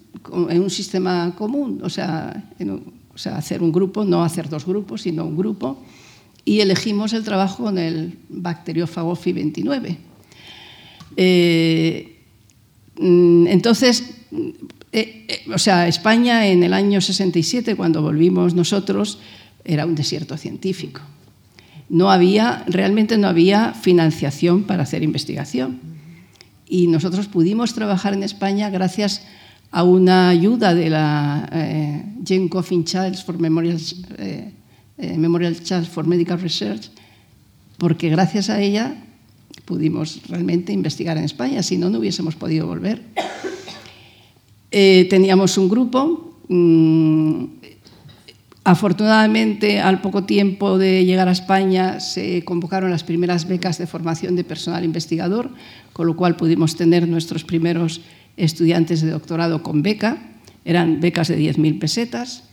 [0.49, 2.51] en un sistema común, o sea,
[3.15, 5.83] o sea, hacer un grupo, no hacer dos grupos, sino un grupo,
[6.45, 9.97] y elegimos el trabajo con el bacteriófago FI29.
[11.17, 12.13] Eh,
[12.99, 14.05] Mm, entonces,
[14.93, 19.19] eh, eh, o sea, España en el año 67, cuando volvimos nosotros,
[19.65, 21.01] era un desierto científico.
[21.89, 25.81] No había, realmente no había financiación para hacer investigación.
[26.67, 29.42] Y nosotros pudimos trabajar en España gracias a
[29.81, 33.79] una ayuda de la eh, Jane Coffin Childs for Memorial,
[34.99, 36.91] Memorial Childs for Medical Research,
[37.79, 38.95] porque gracias a ella
[39.65, 43.03] pudimos realmente investigar en España, si no, no hubiésemos podido volver.
[44.75, 46.39] Eh, teníamos un grupo.
[46.49, 47.45] Mm,
[48.65, 54.35] afortunadamente, al poco tiempo de llegar a España, se convocaron las primeras becas de formación
[54.35, 55.51] de personal investigador,
[55.93, 58.01] con lo cual pudimos tener nuestros primeros
[58.37, 60.19] estudiantes de doctorado con beca.
[60.65, 62.45] Eran becas de 10.000 pesetas,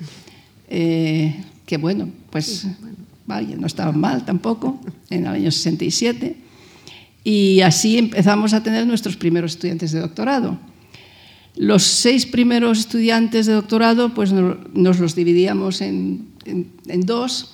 [0.68, 2.68] eh, que bueno, pues
[3.28, 6.36] vaya, no estaban mal tampoco, en el año 67.
[7.24, 10.58] Y así empezamos a tener nuestros primeros estudiantes de doctorado.
[11.56, 16.30] Los seis primeros estudiantes de doctorado pues nos los dividíamos en,
[17.04, 17.54] dos.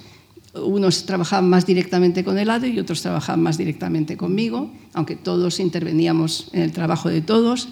[0.54, 5.60] Unos trabajaban más directamente con el ADO y otros trabajaban más directamente conmigo, aunque todos
[5.60, 7.70] interveníamos en el trabajo de todos.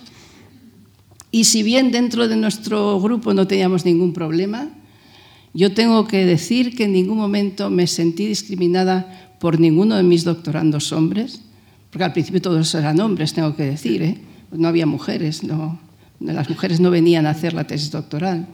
[1.33, 4.69] Y si bien dentro de nuestro grupo no teníamos ningún problema,
[5.53, 10.23] yo tengo que decir que en ningún momento me sentí discriminada por ninguno de mis
[10.23, 11.41] doctorandos hombres
[11.93, 14.17] porque al principio todos eran hombres, tengo que decir, ¿eh?
[14.51, 15.79] no había mujeres, no,
[16.19, 18.47] las mujeres no venían a hacer la tesis doctoral.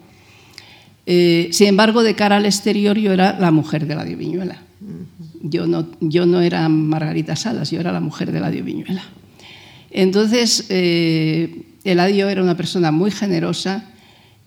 [1.05, 4.61] Eh, sin embargo, de cara al exterior yo era la mujer de la Viñuela.
[5.41, 9.03] Yo no, yo no era Margarita Salas, yo era la mujer de la Viñuela.
[9.89, 13.85] Entonces, eh, Eladio era una persona muy generosa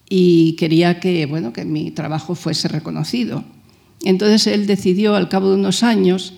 [0.09, 3.45] y quería que, bueno, que mi trabajo fuese reconocido.
[4.05, 6.35] Entonces él decidió, al cabo de unos años,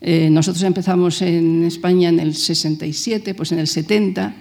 [0.00, 4.34] eh, nosotros empezamos en España en el 67, pues en el 70,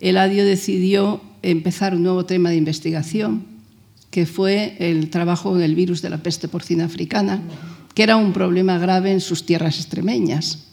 [0.00, 3.46] Eladio decidió empezar un nuevo tema de investigación,
[4.10, 7.40] que fue el trabajo del virus de la peste porcina africana,
[7.94, 10.66] que era un problema grave en sus tierras extremeñas.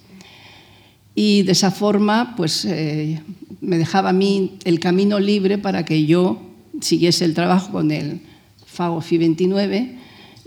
[1.15, 3.21] Y de esa forma, pues eh,
[3.61, 6.41] me dejaba a mí el camino libre para que yo
[6.81, 8.21] siguiese el trabajo con el
[8.65, 9.95] FAGOFI 29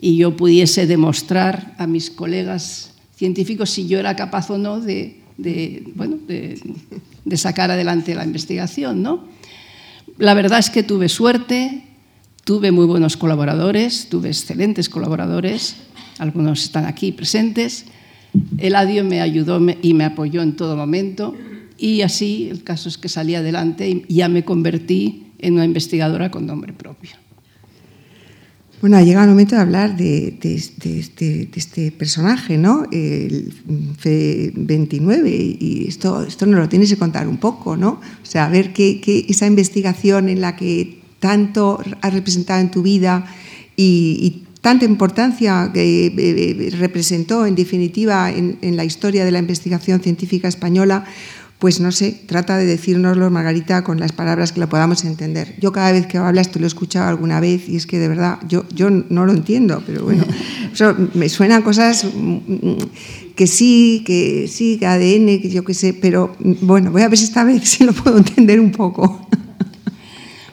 [0.01, 5.21] y yo pudiese demostrar a mis colegas científicos si yo era capaz o no de,
[5.95, 9.03] bueno, de sacar adelante la investigación.
[9.03, 9.29] ¿no?
[10.19, 11.85] La verdad es que tuve suerte,
[12.45, 15.77] tuve muy buenos colaboradores, tuve excelentes colaboradores,
[16.19, 17.85] algunos están aquí presentes.
[18.57, 21.35] Eladio me ayudó y me apoyó en todo momento
[21.83, 26.31] y así el caso es que salí adelante y ya me convertí en una investigadora
[26.31, 27.11] con nombre propio.
[28.81, 30.39] Bueno, ha llegado el momento de hablar de,
[31.57, 32.85] este personaje, ¿no?
[32.93, 33.53] El
[34.01, 37.91] F29, y esto, esto nos lo tienes que contar un poco, ¿no?
[37.91, 42.83] O sea, a ver qué, esa investigación en la que tanto has representado en tu
[42.83, 43.27] vida
[43.77, 49.41] y, tanta importancia que eh, eh, representó, en definitiva, en, en la historia de la
[49.41, 51.05] investigación científica española,
[51.63, 55.55] pues no sé, trata de decírnoslo, Margarita, con las palabras que lo podamos entender.
[55.61, 58.09] Yo cada vez que hablas te lo he escuchado alguna vez y es que de
[58.09, 60.25] verdad yo, yo no lo entiendo, pero bueno,
[61.15, 62.79] me suenan cosas mm,
[63.37, 67.09] que sí, que sí, que ADN, que yo qué sé, pero mm, bueno, voy a
[67.09, 69.25] ver si esta vez sí lo puedo entender un poco.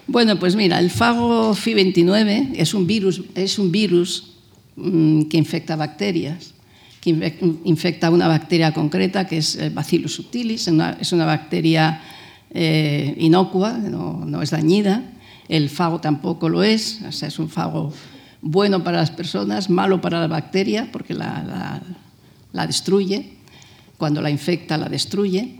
[0.06, 4.36] Bueno, pues mira, el fago FI29 es un virus, es un virus
[4.76, 6.54] mm, que infecta bacterias
[7.00, 12.02] que infecta una bacteria concreta, que es el Bacillus subtilis, es una bacteria
[12.50, 15.12] eh, inocua, no, es dañina.
[15.48, 17.92] El fago tampoco lo es, es un fago
[18.42, 21.80] bueno para las personas, malo para la bacteria, porque la,
[22.52, 23.32] destruye,
[23.96, 25.56] cuando la infecta la destruye.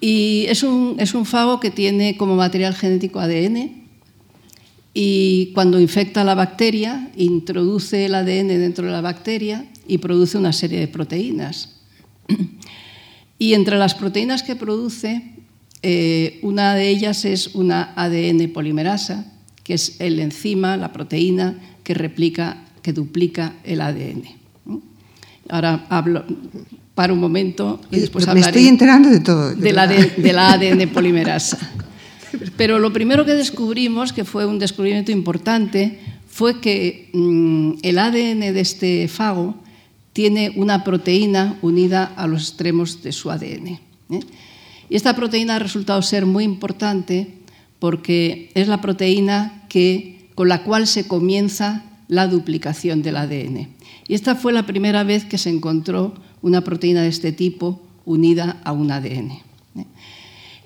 [0.00, 3.80] Y es un, es un fago que tiene como material genético ADN,
[4.94, 10.52] y cuando infecta la bacteria, introduce el ADN dentro de la bacteria y produce una
[10.52, 11.80] serie de proteínas.
[13.38, 15.32] Y entre las proteínas que produce,
[15.82, 19.32] eh, una de ellas es una ADN polimerasa,
[19.64, 24.24] que es el enzima, la proteína que replica, que duplica el ADN.
[25.48, 26.24] Ahora hablo,
[26.94, 29.54] para un momento y después Me estoy enterando de todo.
[29.54, 31.58] De, la, de la ADN polimerasa.
[32.56, 35.98] Pero lo primero que descubrimos, que fue un descubrimiento importante,
[36.28, 39.56] fue que mm, el ADN de este fago
[40.12, 43.68] tiene una proteína unida a los extremos de su ADN.
[43.68, 44.20] ¿eh?
[44.88, 47.34] Y esta proteína ha resultado ser muy importante
[47.78, 53.68] porque es la proteína que, con la cual se comienza la duplicación del ADN.
[54.08, 58.60] Y esta fue la primera vez que se encontró una proteína de este tipo unida
[58.64, 59.30] a un ADN.
[59.30, 59.86] ¿eh?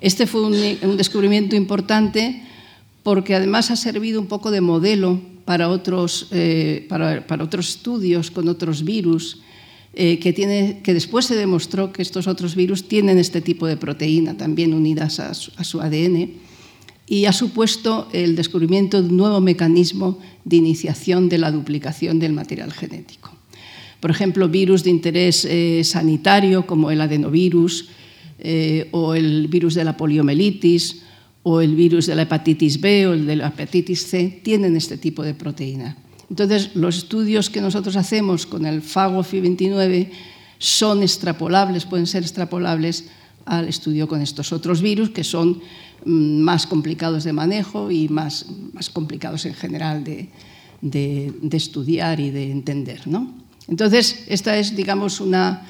[0.00, 2.42] Este fue un, descubrimiento importante
[3.02, 8.48] porque además ha servido un poco de modelo para otros, eh, para, otros estudios con
[8.48, 9.40] otros virus,
[9.92, 13.76] eh, que, tiene, que después se demostró que estos otros virus tienen este tipo de
[13.76, 16.30] proteína también unidas a su, ADN
[17.06, 22.32] y ha supuesto el descubrimiento de un nuevo mecanismo de iniciación de la duplicación del
[22.32, 23.30] material genético.
[24.00, 27.88] Por ejemplo, virus de interés eh, sanitario como el adenovirus
[28.90, 31.03] o el virus de la poliomielitis
[31.44, 34.96] o el virus de la hepatitis B o el de la hepatitis C tienen este
[34.96, 35.96] tipo de proteína.
[36.28, 40.08] Entonces, los estudios que nosotros hacemos con el fago FI29
[40.58, 43.04] son extrapolables, pueden ser extrapolables
[43.44, 45.60] al estudio con estos otros virus que son
[46.04, 50.30] mm, más complicados de manejo y más, más complicados en general de,
[50.80, 53.06] de, estudiar y de entender.
[53.06, 53.34] ¿no?
[53.68, 55.66] Entonces, esta es, digamos, una,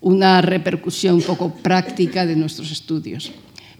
[0.00, 3.32] una repercusión poco práctica de nuestros estudios.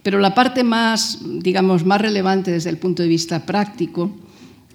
[0.05, 4.15] Pero la parte más, digamos, más relevante desde el punto de vista práctico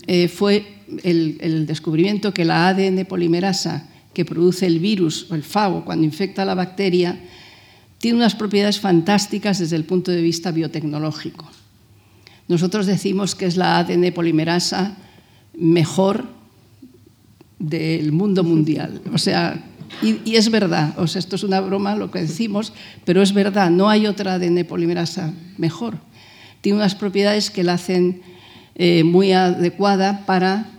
[0.08, 5.84] eh, fue el, descubrimiento que la ADN polimerasa que produce el virus o el fago
[5.84, 7.16] cuando infecta la bacteria
[7.98, 11.48] tiene unas propiedades fantásticas desde el punto de vista biotecnológico.
[12.48, 14.96] Nosotros decimos que es la ADN polimerasa
[15.56, 16.26] mejor
[17.60, 19.00] del mundo mundial.
[19.12, 19.62] O sea,
[20.02, 22.72] y, es verdad, o sea, esto es una broma lo que decimos,
[23.04, 25.98] pero es verdad, no hay otra ADN polimerasa mejor.
[26.60, 28.22] Tiene unas propiedades que la hacen
[28.76, 30.70] eh, muy adecuada para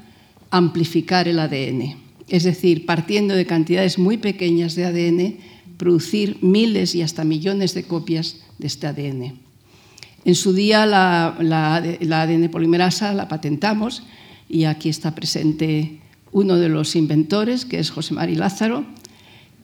[0.49, 1.97] amplificar el ADN.
[2.29, 5.37] Es decir, partiendo de cantidades muy pequeñas de ADN,
[5.77, 9.39] producir miles y hasta millones de copias de este ADN.
[10.23, 14.03] En su día la, la ADN polimerasa la patentamos
[14.49, 15.99] y aquí está presente
[16.31, 18.85] uno de los inventores, que es José Mari Lázaro,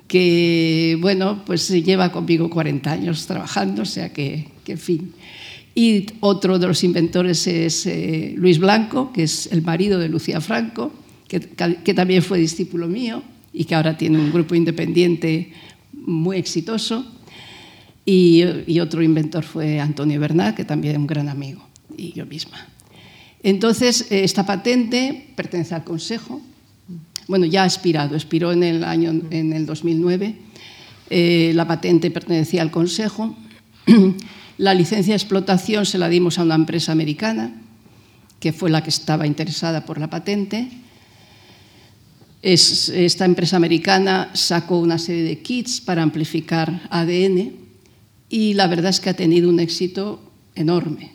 [0.08, 5.14] que, bueno, pues lleva conmigo 40 años trabajando, o sea que, en fin.
[5.76, 10.42] Y otro de los inventores es eh, Luis Blanco, que es el marido de Lucía
[10.42, 10.92] Franco,
[11.28, 13.22] que, que, también fue discípulo mío
[13.54, 15.52] y que ahora tiene un grupo independiente
[15.94, 17.06] muy exitoso.
[18.06, 22.26] Y, y otro inventor fue Antonio Bernat, que también es un gran amigo, y yo
[22.26, 22.58] misma.
[23.44, 26.42] Entonces, eh, esta patente pertenece al Consejo,
[27.28, 30.48] bueno, ya ha expirado, expiró en el año en el 2009
[31.10, 33.36] Eh, la patente pertenecía al Consejo.
[34.58, 37.62] la licencia de explotación se la dimos a una empresa americana,
[38.40, 40.68] que fue la que estaba interesada por la patente.
[42.42, 47.54] esta empresa americana sacó una serie de kits para amplificar ADN
[48.30, 50.22] y la verdad es que ha tenido un éxito
[50.56, 51.12] enorme.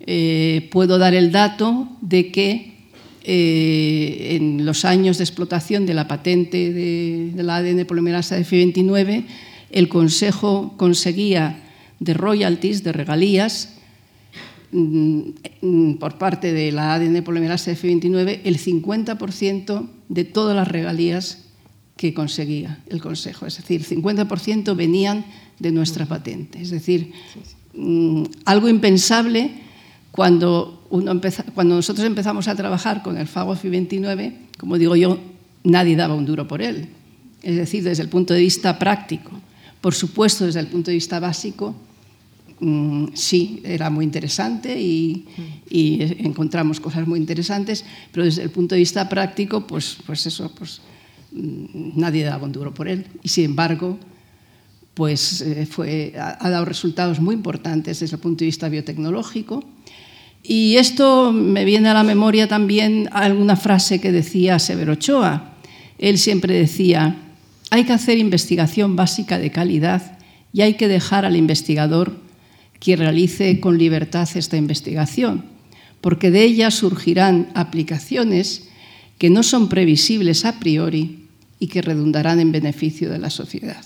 [0.00, 2.77] Eh, puedo dar el dato de que
[3.24, 9.24] eh, en los años de explotación de la patente de, la ADN polimerasa de F29,
[9.70, 11.62] el Consejo conseguía
[12.00, 13.74] de royalties, de regalías,
[14.72, 21.44] mm, por parte de la ADN polimerasa F29, el 50% de todas las regalías
[21.96, 23.46] que conseguía el Consejo.
[23.46, 25.24] Es decir, el 50% venían
[25.58, 26.62] de nuestra patente.
[26.62, 27.12] Es decir,
[27.74, 29.50] mm, algo impensable
[30.12, 31.20] cuando, uno
[31.54, 35.18] cuando nosotros empezamos a trabajar con el FAGOFI 29, como digo yo,
[35.64, 36.88] nadie daba un duro por él.
[37.42, 39.30] Es decir, desde el punto de vista práctico.
[39.80, 41.74] Por supuesto, desde el punto de vista básico,
[42.60, 45.24] mm, sí, era muy interesante y,
[45.70, 50.80] encontramos cosas muy interesantes, pero desde el punto de vista práctico, pues, pues eso, pues
[51.32, 53.06] mm, nadie daba un duro por él.
[53.22, 53.98] Y sin embargo,
[54.94, 59.62] pues eh, fue, ha, dado resultados muy importantes desde el punto de vista biotecnológico.
[60.42, 65.54] Y esto me viene a la memoria también alguna frase que decía Severo Ochoa.
[65.98, 67.16] Él siempre decía,
[67.70, 70.18] hay que hacer investigación básica de calidad
[70.52, 72.16] y hay que dejar al investigador
[72.80, 75.44] que realice con libertad esta investigación,
[76.00, 78.68] porque de ella surgirán aplicaciones
[79.18, 81.24] que no son previsibles a priori
[81.58, 83.84] y que redundarán en beneficio de la sociedad.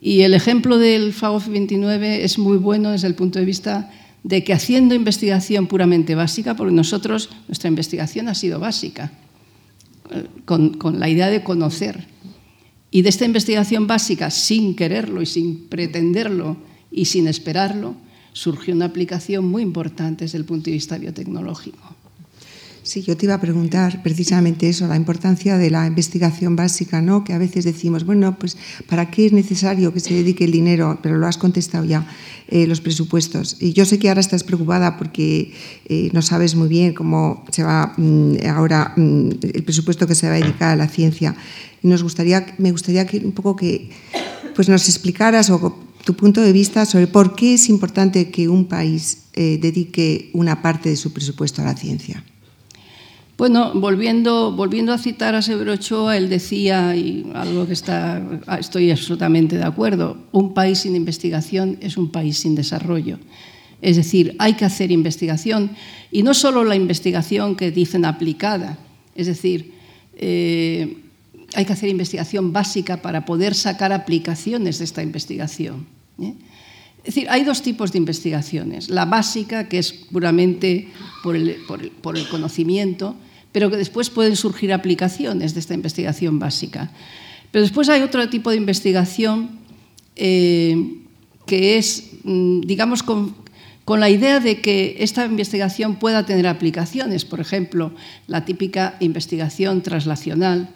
[0.00, 3.90] Y el ejemplo del FAGOF 29 es muy bueno desde el punto de vista
[4.22, 9.12] de que haciendo investigación puramente básica, porque nosotros, nuestra investigación ha sido básica,
[10.10, 12.06] eh, con, con, la idea de conocer.
[12.90, 16.56] Y de esta investigación básica, sin quererlo y sin pretenderlo
[16.90, 17.94] y sin esperarlo,
[18.32, 21.96] surgió una aplicación muy importante desde el punto de vista biotecnológico.
[22.88, 27.22] Sí, yo te iba a preguntar precisamente eso, la importancia de la investigación básica, ¿no?
[27.22, 28.56] Que a veces decimos, bueno, pues
[28.88, 30.98] ¿para qué es necesario que se dedique el dinero?
[31.02, 32.06] Pero lo has contestado ya,
[32.48, 33.58] eh, los presupuestos.
[33.60, 35.52] Y yo sé que ahora estás preocupada porque
[35.84, 40.26] eh, no sabes muy bien cómo se va mm, ahora mm, el presupuesto que se
[40.26, 41.36] va a dedicar a la ciencia.
[41.82, 43.90] Y nos gustaría, me gustaría que un poco que
[44.56, 45.76] pues nos explicaras o
[46.06, 50.62] tu punto de vista sobre por qué es importante que un país eh, dedique una
[50.62, 52.24] parte de su presupuesto a la ciencia.
[53.38, 58.20] Bueno, volviendo, volviendo a citar a Severo Ochoa, él decía, y algo que está,
[58.58, 63.20] estoy absolutamente de acuerdo, un país sin investigación es un país sin desarrollo.
[63.80, 65.70] Es decir, hay que hacer investigación,
[66.10, 68.76] y no solo la investigación que dicen aplicada,
[69.14, 69.72] es decir,
[70.16, 70.96] eh,
[71.54, 75.86] hay que hacer investigación básica para poder sacar aplicaciones de esta investigación.
[76.20, 76.34] ¿eh?
[77.04, 78.90] Es decir, hay dos tipos de investigaciones.
[78.90, 80.88] La básica, que es puramente
[81.22, 81.58] por el,
[82.02, 83.14] por el conocimiento,
[83.52, 86.90] pero que después pueden surgir aplicaciones de esta investigación básica.
[87.50, 89.58] Pero después hay otro tipo de investigación
[90.16, 90.98] eh,
[91.46, 93.34] que es, mm, digamos, con,
[93.88, 97.24] la idea de que esta investigación pueda tener aplicaciones.
[97.24, 97.92] Por ejemplo,
[98.26, 100.68] la típica investigación traslacional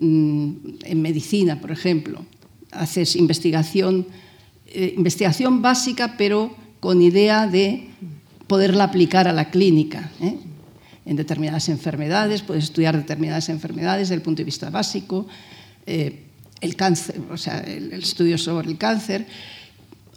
[0.00, 0.52] mm,
[0.82, 2.24] en medicina, por ejemplo.
[2.72, 4.08] Haces investigación,
[4.66, 7.88] eh, investigación básica, pero con idea de
[8.48, 10.10] poderla aplicar a la clínica.
[10.20, 10.34] ¿eh?
[11.08, 15.26] En determinadas enfermedades, puedes estudiar determinadas enfermedades desde el punto de vista básico,
[15.86, 16.24] eh,
[16.60, 19.26] el cáncer, o sea, el, estudio sobre el cáncer.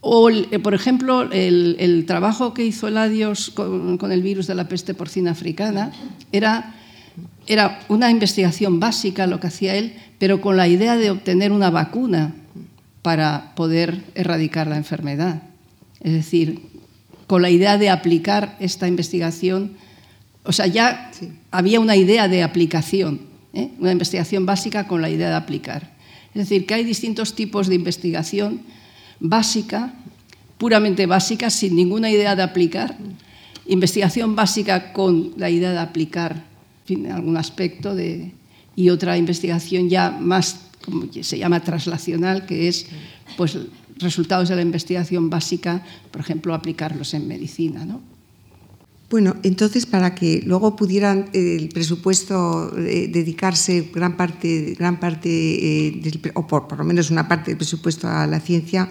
[0.01, 4.67] O, eh, por ejemplo, el, trabajo que hizo Eladios con, con, el virus de la
[4.67, 5.93] peste porcina africana
[6.33, 6.75] era,
[7.47, 11.69] era una investigación básica, lo que hacía él, pero con la idea de obtener una
[11.69, 12.35] vacuna
[13.01, 15.43] para poder erradicar la enfermedad.
[16.01, 16.59] Es decir,
[17.27, 19.77] con la idea de aplicar esta investigación
[20.43, 21.11] o sea, ya
[21.51, 23.21] había una idea de aplicación,
[23.53, 23.71] ¿eh?
[23.79, 25.91] una investigación básica con la idea de aplicar.
[26.33, 28.61] Es decir, que hay distintos tipos de investigación
[29.19, 29.93] básica,
[30.57, 32.97] puramente básica, sin ninguna idea de aplicar,
[33.67, 36.43] investigación básica con la idea de aplicar
[36.87, 38.31] en algún aspecto de,
[38.75, 42.87] y otra investigación ya más, como se llama, traslacional, que es
[43.37, 43.57] pues,
[43.97, 47.85] resultados de la investigación básica, por ejemplo, aplicarlos en medicina.
[47.85, 48.01] ¿no?
[49.11, 55.27] Bueno, entonces para que luego pudieran eh, el presupuesto eh, dedicarse gran parte, gran parte
[55.29, 58.89] eh, o por, lo menos una parte del presupuesto a la ciencia,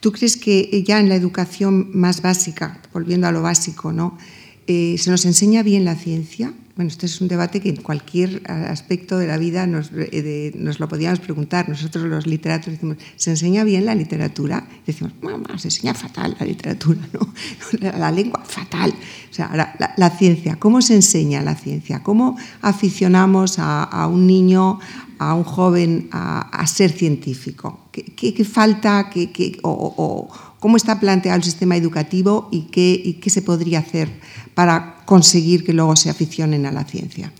[0.00, 4.18] ¿tú crees que ya en la educación más básica, volviendo a lo básico, ¿no?
[4.66, 6.52] se nos enseña bien la ciencia?
[6.80, 10.80] Bueno, este es un debate que en cualquier aspecto de la vida nos, eh, nos
[10.80, 11.68] lo podíamos preguntar.
[11.68, 14.66] Nosotros los literatos decimos, ¿se enseña bien la literatura?
[14.86, 17.34] decimos, mamá, se enseña fatal la literatura, ¿no?
[17.98, 18.94] La, lengua, fatal.
[19.30, 22.02] O sea, ahora, la, ciencia, ¿cómo se enseña la ciencia?
[22.02, 24.80] ¿Cómo aficionamos a, un niño,
[25.18, 27.88] a un joven a, ser científico?
[27.92, 29.10] ¿Qué, falta?
[29.10, 34.10] Qué, o, ¿Cómo está planteado el sistema educativo y qué, se podría hacer
[34.54, 37.32] para conseguir que luego se aficionen a la ciencia?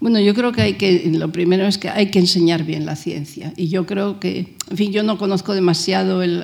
[0.00, 2.96] Bueno, yo creo que hay que, lo primero es que hay que enseñar bien la
[2.96, 3.52] ciencia.
[3.56, 6.42] Y yo creo que, en fin, yo no conozco demasiado el,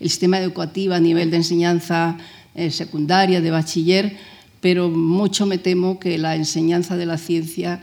[0.00, 2.16] sistema educativo a nivel de enseñanza
[2.54, 4.16] eh, secundaria, de bachiller,
[4.60, 7.82] pero mucho me temo que la enseñanza de la ciencia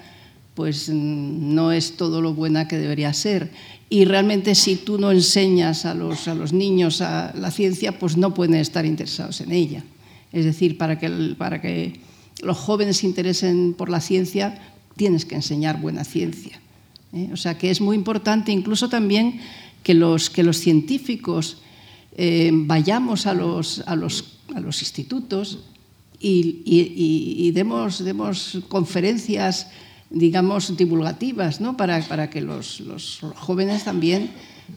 [0.55, 3.51] pues no es todo lo buena que debería ser.
[3.89, 8.17] Y realmente si tú no enseñas a los, a los niños a la ciencia, pues
[8.17, 9.83] no pueden estar interesados en ella.
[10.31, 11.99] Es decir, para que, para que
[12.41, 14.59] los jóvenes se interesen por la ciencia,
[14.95, 16.59] tienes que enseñar buena ciencia.
[17.13, 17.29] ¿eh?
[17.31, 19.39] O sea que es muy importante incluso también
[19.83, 21.57] que los, que los científicos
[22.17, 25.59] eh, vayamos a los, a, los, a los, institutos
[26.19, 29.67] y, demos, demos, conferencias,
[30.15, 31.75] digamos, divulgativas, ¿no?
[31.75, 34.31] para, para que los, los, jóvenes también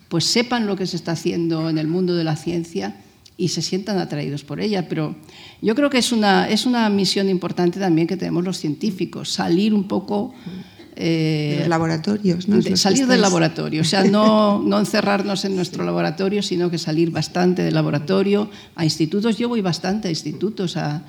[0.08, 2.96] pues, sepan lo que se está haciendo en el mundo de la ciencia
[3.36, 4.88] y se sientan atraídos por ella.
[4.88, 5.14] Pero
[5.62, 9.72] yo creo que es una, es una misión importante también que tenemos los científicos, salir
[9.72, 10.34] un poco...
[10.96, 12.60] Eh, los laboratorios, ¿no?
[12.76, 17.62] salir del laboratorio, o sea, no, no encerrarnos en nuestro laboratorio, sino que salir bastante
[17.62, 19.38] del laboratorio a institutos.
[19.38, 21.04] Yo voy bastante a institutos a,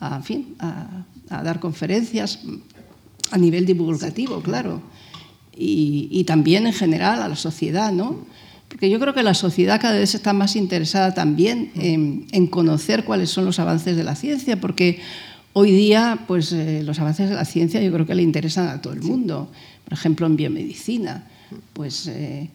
[0.00, 2.40] a, fin, a, a dar conferencias
[3.30, 4.82] a nivel divulgativo, claro,
[5.56, 8.26] y, y, también en general a la sociedad, ¿no?
[8.68, 13.30] Porque yo creo que la sociedad cada vez está más interesada también en, conocer cuáles
[13.30, 15.00] son los avances de la ciencia, porque
[15.54, 18.82] hoy día pues, eh, los avances de la ciencia yo creo que le interesan a
[18.82, 19.50] todo el mundo.
[19.84, 21.26] Por ejemplo, en biomedicina,
[21.72, 22.50] pues, eh,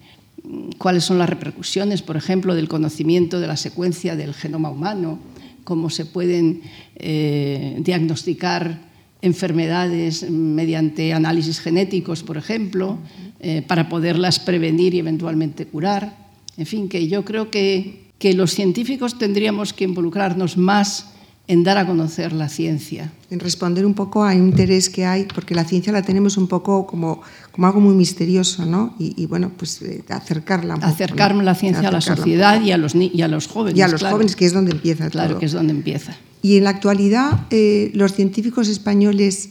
[0.78, 5.18] cuáles son las repercusiones, por ejemplo, del conocimiento de la secuencia del genoma humano,
[5.64, 6.62] cómo se pueden
[6.96, 8.93] eh, diagnosticar
[9.24, 13.00] enfermedades mediante análisis genéticos, por ejemplo,
[13.40, 16.16] eh, para poderlas prevenir y eventualmente curar.
[16.58, 21.08] En fin, que yo creo que, que los científicos tendríamos que involucrarnos más
[21.48, 23.12] en dar a conocer la ciencia.
[23.30, 26.86] En responder un poco a interés que hay, porque la ciencia la tenemos un poco
[26.86, 27.22] como,
[27.52, 28.96] como algo muy misterioso, ¿no?
[29.00, 30.76] Y, bueno, pues eh, acercarla.
[30.76, 33.78] Un Acercar la ciencia a la sociedad y a, los, y a los jóvenes.
[33.78, 36.16] Y a los jóvenes, que es donde empieza Claro, que es donde empieza.
[36.44, 39.50] Y en la actualidad, eh, los científicos españoles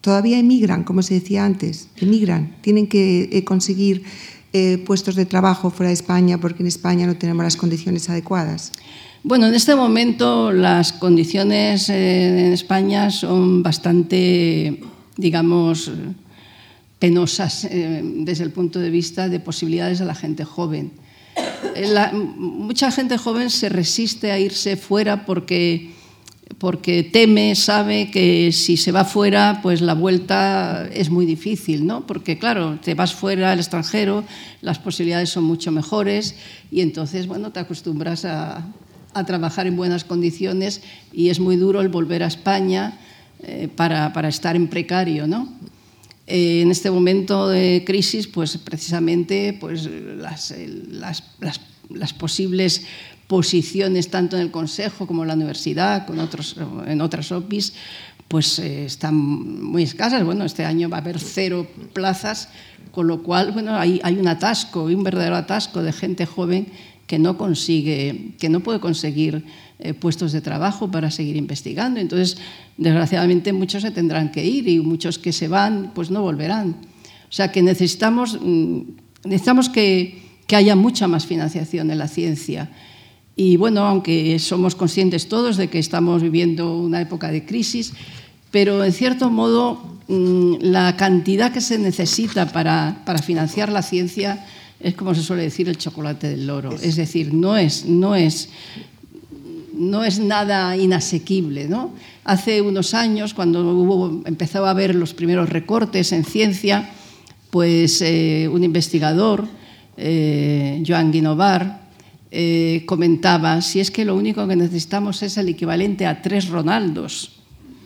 [0.00, 4.02] todavía emigran, como se decía antes, emigran, tienen que eh, conseguir
[4.52, 8.72] eh, puestos de trabajo fuera de España porque en España no tenemos las condiciones adecuadas.
[9.22, 14.80] Bueno, en este momento las condiciones en España son bastante,
[15.16, 15.90] digamos,
[16.98, 20.90] penosas desde el punto de vista de posibilidades de la gente joven.
[22.36, 25.94] mucha gente joven se resiste a irse fuera porque
[26.58, 32.06] porque teme, sabe que si se va fuera, pues la vuelta es muy difícil, ¿no?
[32.06, 34.24] Porque claro, te vas fuera al extranjero,
[34.60, 36.36] las posibilidades son mucho mejores
[36.70, 38.66] y entonces, bueno, te acostumbras a,
[39.26, 40.82] trabajar en buenas condiciones
[41.12, 42.98] y es muy duro el volver a España
[43.44, 45.52] eh, para, estar en precario, ¿no?
[46.26, 50.52] Eh, en este momento de crisis, pues precisamente pues, las,
[50.90, 51.22] las,
[51.90, 52.86] las posibles
[53.26, 56.56] posiciones tanto en el Consejo como en la universidad, con otros,
[56.86, 57.74] en otras OPIs,
[58.28, 60.24] pues eh, están muy escasas.
[60.24, 62.48] Bueno, este año va a haber cero plazas,
[62.90, 66.66] con lo cual bueno, hay, hay un atasco, un verdadero atasco de gente joven
[67.06, 69.44] que no consigue, que no puede conseguir
[69.78, 72.00] eh, puestos de trabajo para seguir investigando.
[72.00, 72.38] Entonces,
[72.76, 76.76] desgraciadamente, muchos se tendrán que ir y muchos que se van, pues no volverán.
[77.28, 78.80] O sea que necesitamos, mm,
[79.24, 82.70] necesitamos que, que haya mucha más financiación en la ciencia
[83.36, 87.92] y bueno, aunque somos conscientes todos de que estamos viviendo una época de crisis,
[88.50, 94.46] pero en cierto modo mm, la cantidad que se necesita para, para financiar la ciencia
[94.78, 96.74] es como se suele decir el chocolate del loro.
[96.80, 98.50] Es decir, no es, no es,
[99.72, 101.68] no es nada inasequible.
[101.68, 101.92] ¿no?
[102.24, 106.90] Hace unos años, cuando hubo, empezaba a haber los primeros recortes en ciencia,
[107.50, 109.46] pues eh, un investigador,
[109.96, 111.83] eh, Joan Guinovar,
[112.36, 117.30] eh, comentaba, si es que lo único que necesitamos es el equivalente a tres Ronaldos.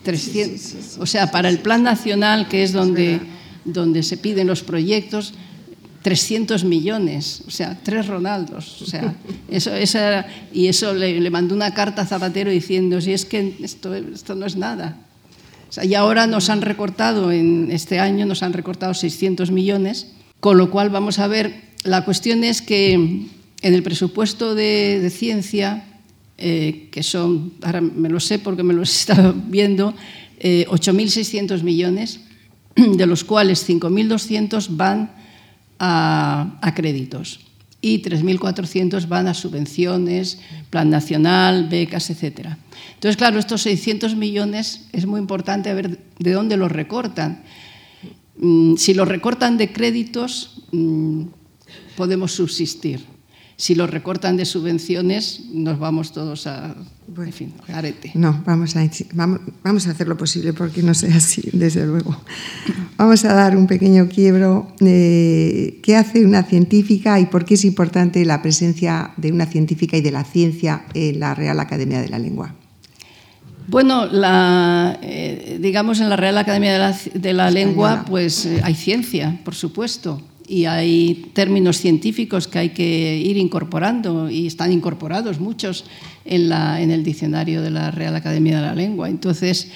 [0.04, 3.20] 300, o sea, para el plan nacional, que es donde,
[3.66, 5.34] donde se piden los proyectos,
[6.00, 8.80] 300 millones, o sea, tres Ronaldos.
[8.80, 9.14] O sea,
[9.50, 9.70] eso,
[10.50, 14.34] y eso le, le, mandó una carta a Zapatero diciendo, si es que esto, esto
[14.34, 14.96] no es nada.
[15.82, 20.06] y ahora nos han recortado, en este año nos han recortado 600 millones,
[20.40, 23.28] con lo cual vamos a ver, la cuestión es que
[23.62, 25.84] en el presupuesto de, ciencia,
[26.36, 29.94] eh, que son, ahora me lo sé porque me lo he estado viendo,
[30.40, 32.20] 8.600 millones,
[32.76, 35.10] de los cuales 5.200 van
[35.78, 37.40] a, créditos
[37.80, 40.38] y 3.400 van a subvenciones,
[40.70, 42.50] plan nacional, becas, etc.
[42.94, 47.42] Entonces, claro, estos 600 millones es muy importante ver de dónde los recortan.
[48.36, 51.22] Mm, si los recortan de créditos, mm,
[51.96, 53.17] podemos subsistir
[53.58, 56.76] si lo recortan de subvenciones, nos vamos todos a,
[57.16, 58.12] en fin, arete.
[58.14, 58.88] No, vamos a,
[59.64, 62.16] vamos, a hacer lo posible porque no sea así, desde luego.
[62.96, 64.68] Vamos a dar un pequeño quiebro.
[64.78, 69.96] de ¿Qué hace una científica y por qué es importante la presencia de una científica
[69.96, 72.54] y de la ciencia en la Real Academia de la Lengua?
[73.66, 79.40] Bueno, la, eh, digamos en la Real Academia de la, Lengua, pues eh, hay ciencia,
[79.44, 85.84] por supuesto y hay términos científicos que hay que ir incorporando y están incorporados muchos
[86.24, 89.10] en, la, en el diccionario de la Real Academia de la Lengua.
[89.10, 89.70] Entonces,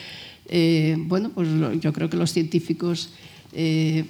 [0.48, 1.48] eh, bueno, pues
[1.80, 3.10] yo creo que los científicos
[3.52, 4.04] eh,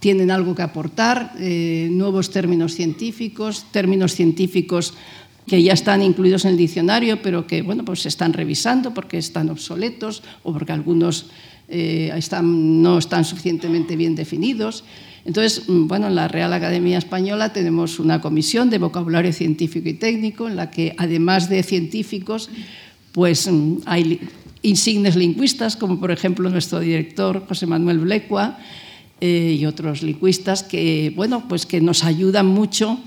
[0.00, 4.94] tienen algo que aportar, eh, nuevos términos científicos, términos científicos
[5.46, 9.16] que ya están incluidos en el diccionario, pero que bueno, pues se están revisando porque
[9.16, 11.26] están obsoletos o porque algunos
[11.70, 14.84] están, no están suficientemente bien definidos.
[15.28, 19.92] Entonces, mm, bueno, en la Real Academia Española tenemos una comisión de vocabulario científico y
[19.92, 22.48] técnico en la que, además de científicos,
[23.12, 24.20] pues mm, hay
[24.62, 28.58] insignes lingüistas, como por ejemplo nuestro director José Manuel Blecua
[29.20, 32.98] eh, y otros lingüistas que, bueno, pues que nos ayudan mucho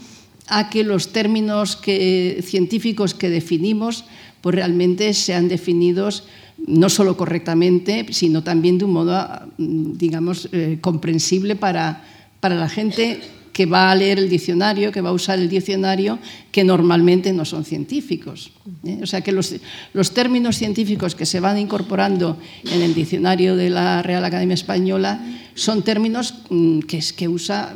[0.48, 4.06] a que los términos científicos que definimos
[4.42, 6.26] pues realmente sean definidos
[6.68, 9.28] no solo correctamente, sino también de un modo,
[9.58, 12.04] digamos, eh, comprensible para,
[12.40, 13.22] para la gente
[13.62, 16.18] que va a leer el diccionario, que va a usar el diccionario,
[16.52, 18.50] que normalmente no son científicos.
[18.84, 18.98] ¿eh?
[19.04, 19.54] O sea que los,
[19.94, 25.22] los, términos científicos que se van incorporando en el diccionario de la Real Academia Española
[25.54, 27.76] son términos mm, que, que usa,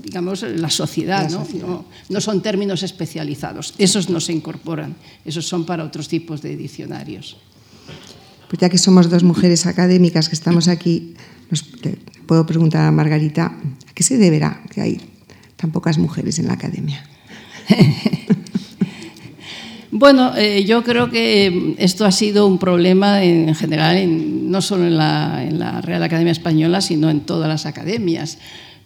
[0.00, 1.44] digamos, la sociedad, ¿no?
[1.58, 3.74] No, no son términos especializados.
[3.78, 7.36] Esos no se incorporan, esos son para otros tipos de diccionarios.
[8.46, 11.14] Pues ya que somos dos mujeres académicas que estamos aquí,
[11.50, 11.64] nos,
[12.26, 13.46] puedo preguntar a Margarita,
[13.88, 15.15] ¿a qué se deberá que hay
[15.56, 17.04] tan pocas mujeres en la academia?
[19.98, 24.98] Bueno, eh, yo creo que esto ha sido un problema en general, no solo en
[24.98, 28.36] la, Real Academia Española, sino en todas las academias.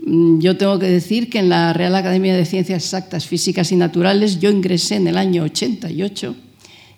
[0.06, 3.76] Mm, yo tengo que decir que en la Real Academia de Ciencias Exactas, Físicas y
[3.76, 6.36] Naturales yo ingresé en el año 88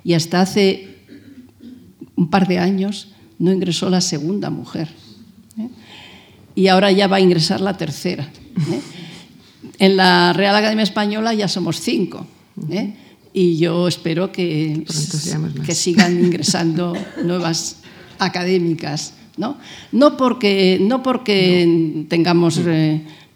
[0.05, 0.99] y hasta hace
[2.15, 3.09] un par de años
[3.39, 4.89] no ingresó la segunda mujer.
[5.59, 5.69] ¿eh?
[6.55, 8.25] Y ahora ya va a ingresar la tercera.
[8.71, 8.81] ¿eh?
[9.83, 12.25] En la Real Academia Española ya somos cinco.
[12.71, 12.95] ¿eh?
[13.33, 14.85] Y yo espero que,
[15.67, 16.93] que sigan ingresando
[17.25, 17.79] nuevas
[18.21, 19.15] académicas.
[19.37, 19.57] No,
[19.91, 22.61] no porque, no porque tengamos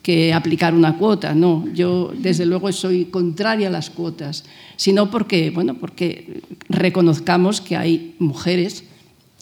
[0.03, 1.65] que aplicar una cuota, no.
[1.75, 4.45] Yo, desde luego, soy contraria a las cuotas
[4.77, 8.85] sino porque, bueno, porque reconozcamos que hay mujeres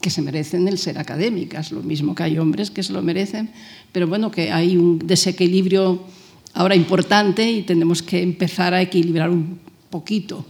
[0.00, 3.50] que se merecen el ser académicas, lo mismo que hay hombres que se lo merecen,
[3.92, 6.00] pero bueno, que hay un desequilibrio
[6.55, 9.59] ahora importante y tenemos que empezar a equilibrar un
[9.90, 10.46] poquito.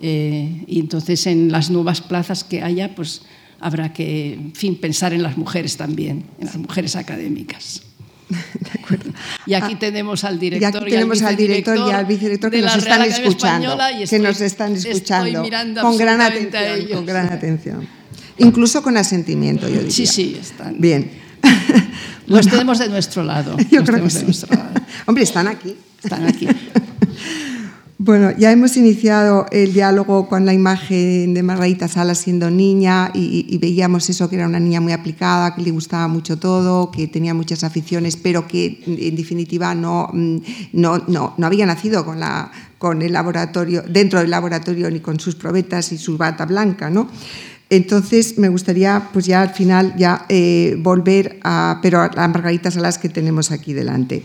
[0.00, 3.22] Eh, y entonces en las nuevas plazas que haya, pues
[3.60, 7.82] habrá que, en fin, pensar en las mujeres también, en las mujeres académicas.
[8.28, 9.12] De acuerdo.
[9.46, 12.60] Y aquí ah, tenemos al director y aquí tenemos al director y al vicedirector que
[12.60, 13.78] nos están escuchando,
[14.08, 15.42] que nos están escuchando
[15.80, 17.88] con gran atención, con gran atención.
[18.38, 19.90] Incluso con asentimiento, yo diría.
[19.90, 20.78] Sí, sí, están.
[20.80, 21.10] Bien.
[22.26, 23.56] Los tenemos de nuestro lado.
[23.70, 24.26] Yo creo que sí.
[25.06, 25.76] Hombre, están aquí.
[26.02, 26.48] Están aquí.
[27.98, 33.56] Bueno, ya hemos iniciado el diálogo con la imagen de Margarita Salas siendo niña y,
[33.56, 37.32] veíamos eso, que era una niña muy aplicada, que le gustaba mucho todo, que tenía
[37.32, 40.36] muchas aficiones, pero que en definitiva no, mm,
[40.74, 45.18] no, no, no había nacido con, la, con el laboratorio, dentro del laboratorio ni con
[45.18, 47.08] sus probetas y su bata blanca, ¿no?
[47.68, 52.98] Entonces me gustaría, pues ya al final, ya eh, volver a, pero a Margarita Salas
[52.98, 54.22] que tenemos aquí delante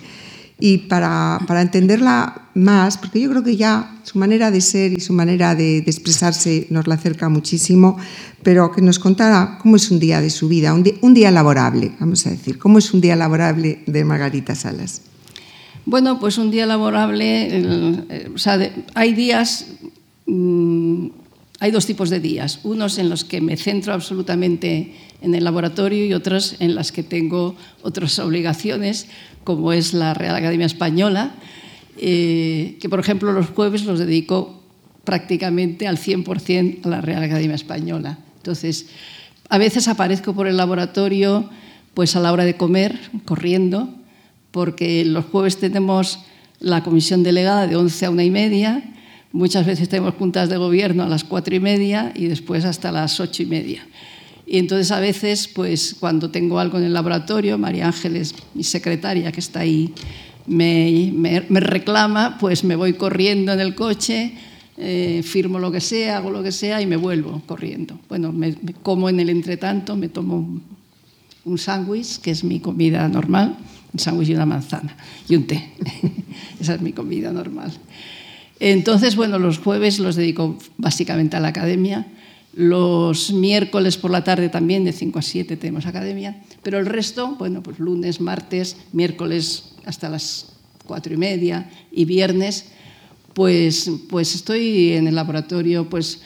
[0.61, 4.99] y para, para, entenderla más, porque yo creo que ya su manera de ser y
[4.99, 7.97] su manera de, expresarse nos la acerca muchísimo,
[8.43, 12.27] pero que nos contara cómo es un día de su vida, un día, laborable, vamos
[12.27, 15.01] a decir, cómo es un día laborable de Margarita Salas.
[15.87, 18.59] Bueno, pues un día laborable, o sea,
[18.93, 19.65] hay días,
[20.27, 21.07] mm,
[21.61, 26.03] hay dos tipos de días, unos en los que me centro absolutamente en el laboratorio
[26.03, 29.05] y otros en los que tengo otras obligaciones,
[29.43, 31.35] como es la Real Academia Española,
[31.97, 34.59] eh, que por ejemplo los jueves los dedico
[35.03, 38.17] prácticamente al 100% a la Real Academia Española.
[38.37, 38.87] Entonces,
[39.47, 41.47] a veces aparezco por el laboratorio
[41.93, 43.87] pues a la hora de comer, corriendo,
[44.49, 46.21] porque los jueves tenemos
[46.59, 48.83] la comisión delegada de 11 a una y media,
[49.31, 53.19] muchas veces tenemos juntas de gobierno a las cuatro y media y después hasta las
[53.19, 53.87] ocho y media.
[54.45, 59.31] Y entonces a veces, pues cuando tengo algo en el laboratorio, María Ángeles, mi secretaria
[59.31, 59.93] que está ahí,
[60.47, 64.33] me, me, reclama, pues me voy corriendo en el coche,
[64.77, 67.99] eh, firmo lo que sea, hago lo que sea y me vuelvo corriendo.
[68.09, 70.63] Bueno, me, como en el entretanto, me tomo un,
[71.45, 73.57] un sándwich, que es mi comida normal,
[73.93, 74.97] un sándwich y una manzana
[75.29, 75.71] y un té.
[76.59, 77.71] Esa es mi comida normal.
[78.61, 82.07] Entonces, bueno, los jueves los dedico básicamente a la academia.
[82.53, 86.41] Los miércoles por la tarde también, de 5 a 7, tenemos academia.
[86.63, 90.53] Pero el resto, bueno, pues lunes, martes, miércoles hasta las
[90.85, 92.67] 4 y media y viernes,
[93.33, 96.21] pues, pues estoy en el laboratorio pues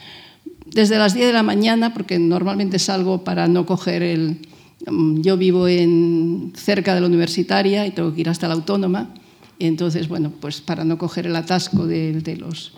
[0.66, 4.40] desde las 10 de la mañana, porque normalmente salgo para no coger el,
[4.88, 9.14] Mm, yo vivo en, cerca de la universitaria y tengo que ir hasta la autónoma.
[9.60, 12.74] Entonces, bueno, pues para no coger el atasco de, los,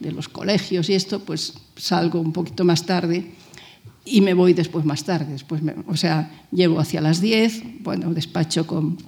[0.00, 3.32] de los colegios y esto, pues salgo un poquito más tarde
[4.04, 5.32] y me voy después más tarde.
[5.32, 8.98] Después o sea, llego hacia las 10, bueno, despacho con,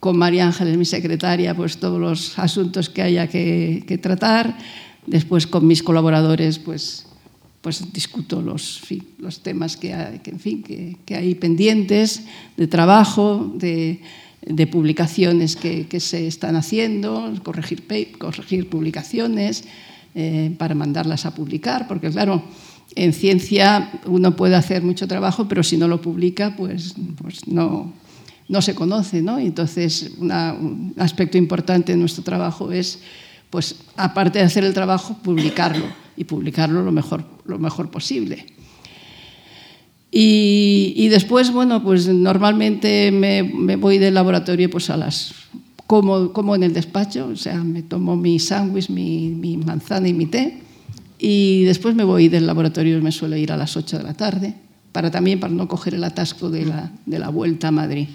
[0.00, 4.56] con María Ángeles, mi secretaria, pues todos los asuntos que haya que, que tratar.
[5.06, 7.06] Después con mis colaboradores, pues
[7.66, 8.80] pues discuto los,
[9.18, 12.22] los temas que hay, que, en fin, que, que hay pendientes
[12.56, 14.02] de trabajo, de,
[14.46, 17.84] de publicaciones que, que, se están haciendo, corregir,
[18.16, 19.64] corregir publicaciones
[20.14, 22.42] eh, para mandarlas a publicar, porque claro,
[22.94, 27.92] en ciencia uno puede hacer mucho trabajo, pero si no lo publica, pues, pues no,
[28.48, 29.20] no se conoce.
[29.20, 29.38] ¿no?
[29.38, 33.00] Entonces, una, un aspecto importante de nuestro trabajo es,
[33.50, 35.84] pues, aparte de hacer el trabajo, publicarlo
[36.16, 38.46] y publicarlo lo mejor, lo mejor posible.
[40.18, 45.34] Y, y después, bueno, pues normalmente me, me, voy del laboratorio pues a las...
[45.86, 50.14] Como, como en el despacho, o sea, me tomo mi sándwich, mi, mi manzana y
[50.14, 50.62] mi té,
[51.18, 54.54] y después me voy del laboratorio, me suelo ir a las 8 de la tarde,
[54.90, 58.08] para también para no coger el atasco de la, de la vuelta a Madrid.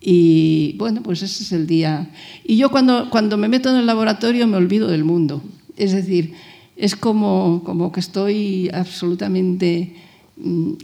[0.00, 2.08] Y bueno, pues ese es el día.
[2.42, 5.42] Y yo cuando, cuando me meto en el laboratorio me olvido del mundo.
[5.76, 6.32] Es decir,
[6.74, 10.05] es como, como que estoy absolutamente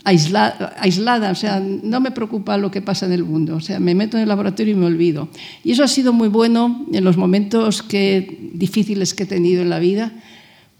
[0.04, 3.80] aislada, aislada, o sea, no me preocupa lo que pasa en el mundo, o sea,
[3.80, 5.28] me meto en el laboratorio y me olvido.
[5.62, 9.70] Y eso ha sido muy bueno en los momentos que, difíciles que he tenido en
[9.70, 10.12] la vida,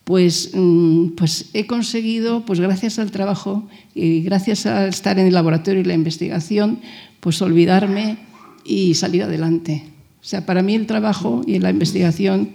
[0.05, 5.35] pues, mm, pues he conseguido, pues gracias al trabajo y gracias a estar en el
[5.35, 6.81] laboratorio y la investigación,
[7.21, 8.19] pues olvidarme
[8.65, 9.85] y salir adelante.
[10.21, 12.51] O sea, para mí el trabajo y la investigación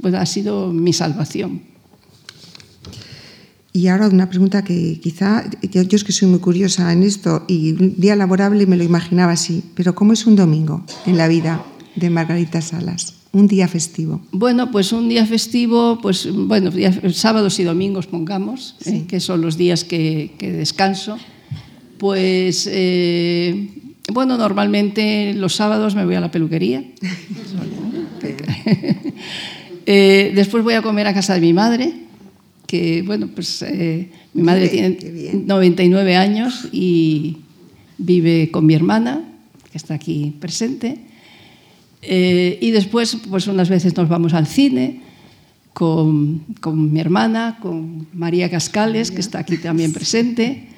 [0.00, 1.71] pues, ha sido mi salvación.
[3.74, 7.72] Y ahora una pregunta que quizá, yo es que soy muy curiosa en esto y
[7.72, 11.64] un día laborable me lo imaginaba así, pero ¿cómo es un domingo en la vida
[11.96, 13.14] de Margarita Salas?
[13.32, 14.20] Un día festivo.
[14.30, 16.70] Bueno, pues un día festivo, pues bueno,
[17.12, 18.90] sábados y domingos pongamos, sí.
[18.90, 21.16] eh, que son los días que, que descanso.
[21.96, 23.70] Pues eh,
[24.12, 26.84] bueno, normalmente los sábados me voy a la peluquería.
[29.86, 32.02] eh, después voy a comer a casa de mi madre
[32.72, 34.96] que, bueno, pues eh, mi madre tiene
[35.44, 37.36] 99 años y
[37.98, 39.24] vive con mi hermana,
[39.70, 40.96] que está aquí presente.
[42.00, 45.02] Eh, y después, pues unas veces nos vamos al cine
[45.74, 50.68] con, con mi hermana, con María Cascales, que está aquí también presente.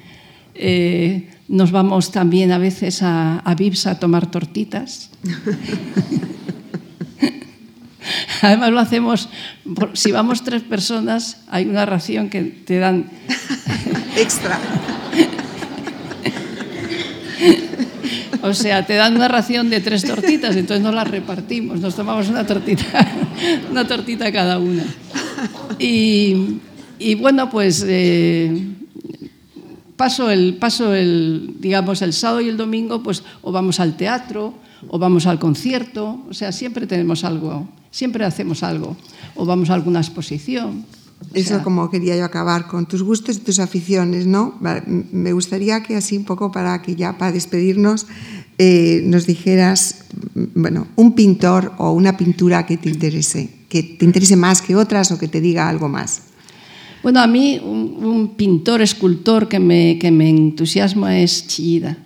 [0.53, 5.11] Eh, nos vamos también a veces a, a Vips a tomar tortitas.
[8.41, 9.29] Además lo hacemos,
[9.93, 13.09] si vamos tres personas, hay una ración que te dan...
[14.17, 14.59] Extra.
[18.41, 22.29] O sea, te dan una ración de tres tortitas, entonces no las repartimos, nos tomamos
[22.29, 23.07] una tortita,
[23.71, 24.83] una tortita cada una.
[25.79, 26.59] Y,
[26.99, 28.67] y bueno, pues eh,
[29.95, 34.53] paso, el, paso el, digamos, el sábado y el domingo, pues o vamos al teatro,
[34.87, 38.97] o vamos al concierto, o sea, siempre tenemos algo siempre hacemos algo
[39.35, 40.85] o vamos a alguna exposición.
[41.33, 44.59] Eso sea, como quería yo acabar con tus gustos y tus aficiones, ¿no?
[45.11, 48.05] Me gustaría que así un poco para que ya para despedirnos
[48.57, 50.03] eh, nos dijeras,
[50.53, 55.11] bueno, un pintor o una pintura que te interese, que te interese más que otras
[55.11, 56.21] o que te diga algo más.
[57.01, 61.97] Bueno, a mí un, pintor, escultor que me, que me entusiasma es Chillida.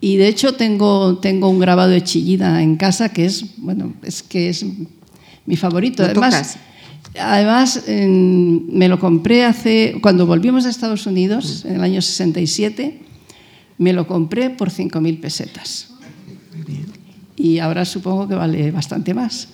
[0.00, 4.22] Y de hecho tengo, tengo un grabado de Chillida en casa que es, bueno, es
[4.22, 4.64] que es
[5.44, 6.04] mi favorito.
[6.04, 6.56] además,
[7.18, 13.00] además me lo compré hace, cuando volvimos a Estados Unidos, en el año 67,
[13.78, 15.88] me lo compré por 5.000 pesetas.
[17.36, 19.48] Y ahora supongo que vale bastante más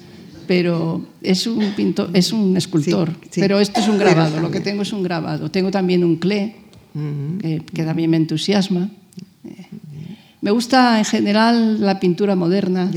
[0.47, 3.12] pero es un pintor, es un escultor.
[3.35, 5.51] Pero esto es un grabado, lo que tengo es un grabado.
[5.51, 6.57] Tengo también un clé,
[6.93, 8.91] que, también me entusiasma.
[10.45, 12.90] Me gusta en general la pintura moderna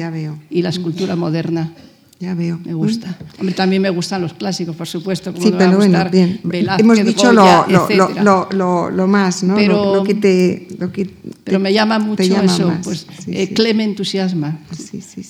[0.50, 1.72] y la escultura moderna.
[2.20, 2.60] Ya veo.
[2.66, 3.18] Me gusta.
[3.40, 5.34] Hombre, también me gustan los clásicos, por supuesto.
[5.40, 6.42] sí, pero bueno, bien.
[6.78, 9.56] Hemos dicho lo, lo, lo, lo, más, ¿no?
[9.56, 11.10] Pero, lo, que te, que
[11.46, 12.74] pero me llama mucho eso.
[12.84, 14.60] Pues, eh, Cle me entusiasma.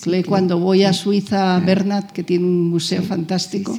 [0.02, 3.78] Cle, cuando voy a Suiza, Bernat, que tiene un museo fantástico,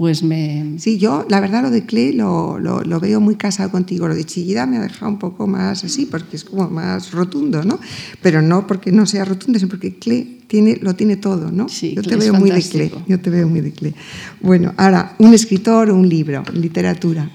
[0.00, 0.78] pues me...
[0.78, 4.08] Sí, yo la verdad lo de Cle lo, lo, veo muy casado contigo.
[4.08, 7.62] Lo de Chillida me ha dejado un poco más así, porque es como más rotundo,
[7.64, 7.78] ¿no?
[8.22, 11.68] Pero no porque no sea rotundo, sino porque Cle tiene, lo tiene todo, ¿no?
[11.68, 12.90] Sí, yo te veo muy de Cle.
[13.08, 13.92] Yo te veo muy de Cle.
[14.40, 17.30] Bueno, ahora, un escritor o un libro, literatura.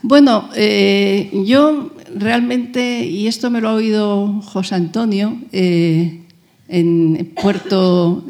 [0.00, 6.22] Bueno, eh, yo realmente, y esto me lo ha oído José Antonio, eh,
[6.66, 8.24] en Puerto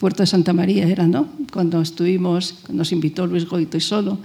[0.00, 1.28] Puerto de Santa María era, ¿no?
[1.52, 4.16] Cuando estuvimos, nos invitó Luis Goito y solo.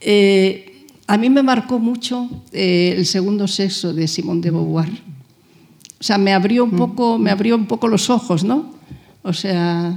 [0.00, 4.90] Eh, a mí me marcó mucho eh, el segundo sexo de Simón de Beauvoir.
[6.00, 8.74] O sea, me abrió un poco, me abrió un poco los ojos, ¿no?
[9.22, 9.96] O sea,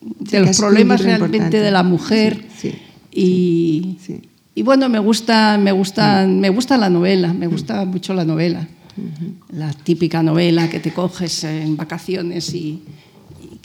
[0.00, 2.46] de los problemas realmente de la mujer
[3.10, 3.98] y,
[4.54, 8.68] y bueno, me gusta, me gusta, me gusta la novela, me gusta mucho la novela,
[9.50, 12.80] la típica novela que te coges en vacaciones y,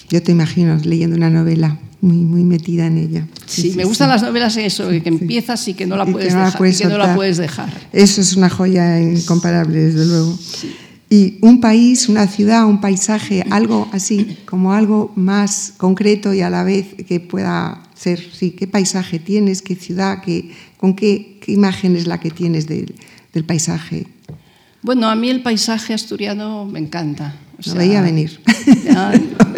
[0.10, 3.28] yo te imagino leyendo una novela muy, muy metida en ella.
[3.46, 6.86] Sí, me gustan las novelas eso, que empiezas y que no la puedes, dejar, que
[6.86, 7.70] no la puedes dejar.
[7.92, 10.38] Eso es una joya incomparable, desde luego.
[11.10, 16.50] Y un país, una ciudad, un paisaje, algo así, como algo más concreto y a
[16.50, 21.96] la vez que pueda ser, sí, qué paisaje tienes, qué ciudad, qué, con qué, imagen
[21.96, 22.94] es la que tienes del,
[23.34, 24.06] del paisaje.
[24.84, 27.36] Bueno, a mí el paisaje asturiano me encanta.
[27.68, 28.40] O veía venir.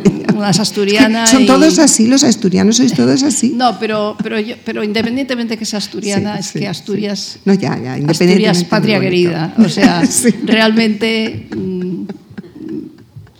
[0.35, 1.29] unas asturianas.
[1.29, 3.53] Son todos así, los asturianos sois todos así.
[3.55, 7.39] No, pero, pero, pero independientemente que sea asturiana, es que Asturias.
[7.45, 9.53] No, ya, ya, Asturias, patria querida.
[9.57, 10.01] O sea,
[10.43, 12.05] realmente mm,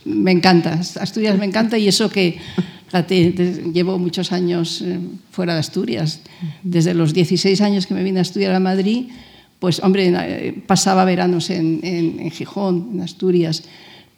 [0.06, 0.80] me encanta.
[1.00, 2.38] Asturias me encanta y eso que.
[3.74, 5.00] llevo muchos años eh,
[5.32, 6.22] fuera de Asturias.
[6.64, 9.06] Desde los 16 años que me vine a estudiar a Madrid,
[9.60, 13.64] pues, hombre, eh, pasaba veranos en, en, en Gijón, en Asturias,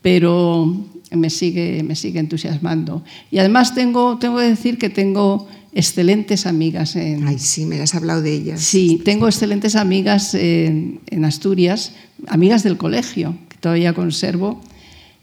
[0.04, 0.72] pero
[1.10, 3.04] me sigue, me sigue entusiasmando.
[3.32, 7.26] Y además tengo, tengo que decir que tengo excelentes amigas en...
[7.26, 8.62] Ay, sí, me has hablado de ellas.
[8.62, 11.94] Sí, tengo excelentes amigas en, en Asturias,
[12.28, 14.62] amigas del colegio, que todavía conservo.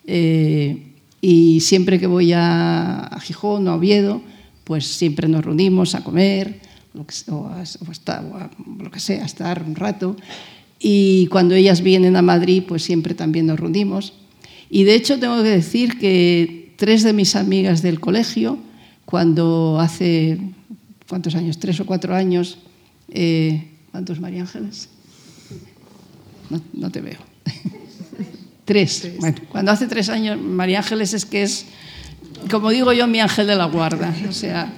[0.06, 0.86] Eh,
[1.20, 4.22] y siempre que voy a, Gijón o a Oviedo,
[4.64, 6.60] pues siempre nos reunimos a comer
[6.94, 10.16] o, a, o lo que sea, a estar un rato.
[10.78, 14.14] Y cuando ellas vienen a Madrid, pues siempre también nos reunimos.
[14.70, 18.56] Y de hecho tengo que decir que tres de mis amigas del colegio,
[19.04, 20.38] cuando hace,
[21.08, 21.58] ¿cuántos años?
[21.58, 22.58] Tres o cuatro años,
[23.10, 24.88] eh, ¿cuántos María Ángeles?
[26.72, 27.18] No, te veo.
[28.64, 29.10] tres.
[29.18, 31.66] Bueno, cuando hace tres años, María Ángeles es que es,
[32.48, 34.14] como digo yo, mi ángel de la guarda.
[34.28, 34.72] O sea,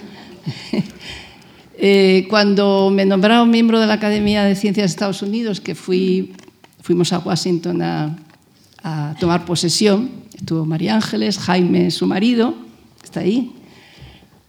[1.78, 6.32] eh, cuando me nombraron miembro de la Academia de Ciencias de Estados Unidos, que fui,
[6.80, 8.16] fuimos a Washington a
[8.83, 10.11] a tomar posesión.
[10.35, 12.55] Estuvo María Ángeles, Jaime, su marido,
[13.03, 13.53] está ahí,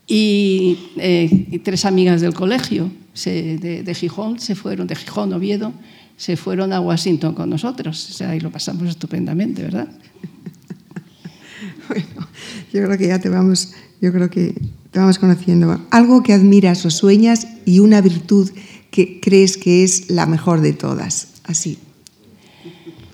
[0.08, 5.74] y, eh, tres amigas del colegio de, Gijón se fueron, de Gijón, Oviedo,
[6.18, 8.22] se fueron a Washington con nosotros.
[8.22, 9.88] Ahí lo pasamos estupendamente, ¿verdad?
[11.90, 12.28] Bueno,
[12.72, 14.56] yo creo que ya te vamos, yo creo que
[14.92, 15.86] te vamos conociendo.
[15.92, 18.50] Algo que admiras o sueñas y una virtud
[18.90, 21.78] que crees que es la mejor de todas, así.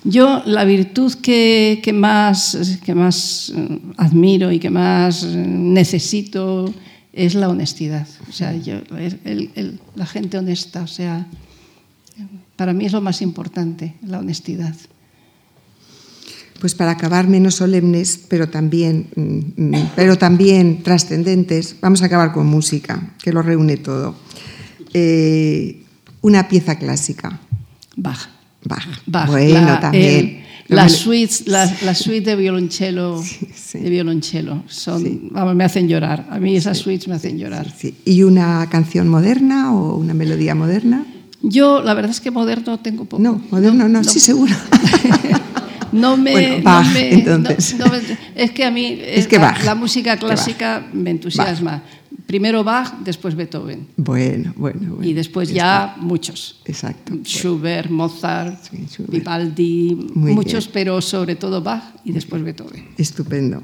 [0.04, 6.74] Yo la virtud que, más, que más eh, admiro y que más eh, necesito
[7.12, 8.08] es la honestidad.
[8.30, 8.56] O sea,
[9.95, 11.28] la gente honesta, o sea,
[12.56, 14.76] para mí es lo más importante, la honestidad.
[16.62, 22.34] Pues para acabar menos solemnes, pero también, mm, mm, pero también trascendentes, vamos a acabar
[22.34, 24.16] con música, que lo reúne todo.
[24.93, 25.84] Eh,
[26.22, 27.39] una pieza clásica.
[28.64, 29.28] Bach.
[29.28, 30.39] Bueno, también.
[30.70, 33.24] Las suites, las, las suites de violonchelo,
[33.74, 36.28] de violonchelo son, vamos, me hacen llorar.
[36.30, 37.66] A mí esas suites me hacen llorar.
[38.05, 41.05] ¿Y una canción moderna o una melodía moderna?
[41.41, 43.24] Yo, la verdad es que moderno tengo poco.
[43.24, 44.53] No, moderno no, sí, seguro.
[45.91, 47.76] no me, bueno, Bach, no me, entonces.
[47.80, 47.86] No,
[48.36, 51.82] es que a mí es que la, Bach, la, música clásica me entusiasma.
[52.30, 53.88] Primero Bach, después Beethoven.
[53.98, 55.04] Bueno, bueno, bueno.
[55.04, 56.62] Y después ya muchos.
[56.66, 57.16] Exacto.
[57.24, 59.12] Schubert, Mozart, sí, Schubert.
[59.12, 60.74] Vivaldi, Muy muchos, bien.
[60.74, 62.90] pero sobre todo Bach y después Beethoven.
[63.00, 63.64] Estupendo.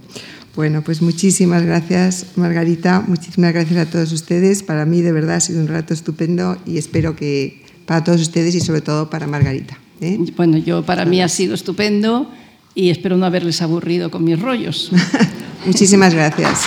[0.56, 3.06] Bueno, pues muchísimas gracias, Margarita.
[3.08, 4.64] Muchísimas gracias a todos ustedes.
[4.64, 8.56] Para mí, de verdad, ha sido un rato estupendo y espero que para todos ustedes
[8.56, 9.78] y sobre todo para Margarita.
[10.02, 10.18] ¿eh?
[10.36, 12.32] Bueno, yo para mí ha sido estupendo
[12.74, 14.90] y espero no haberles aburrido con mis rollos.
[15.68, 16.66] Muchísimas gracias.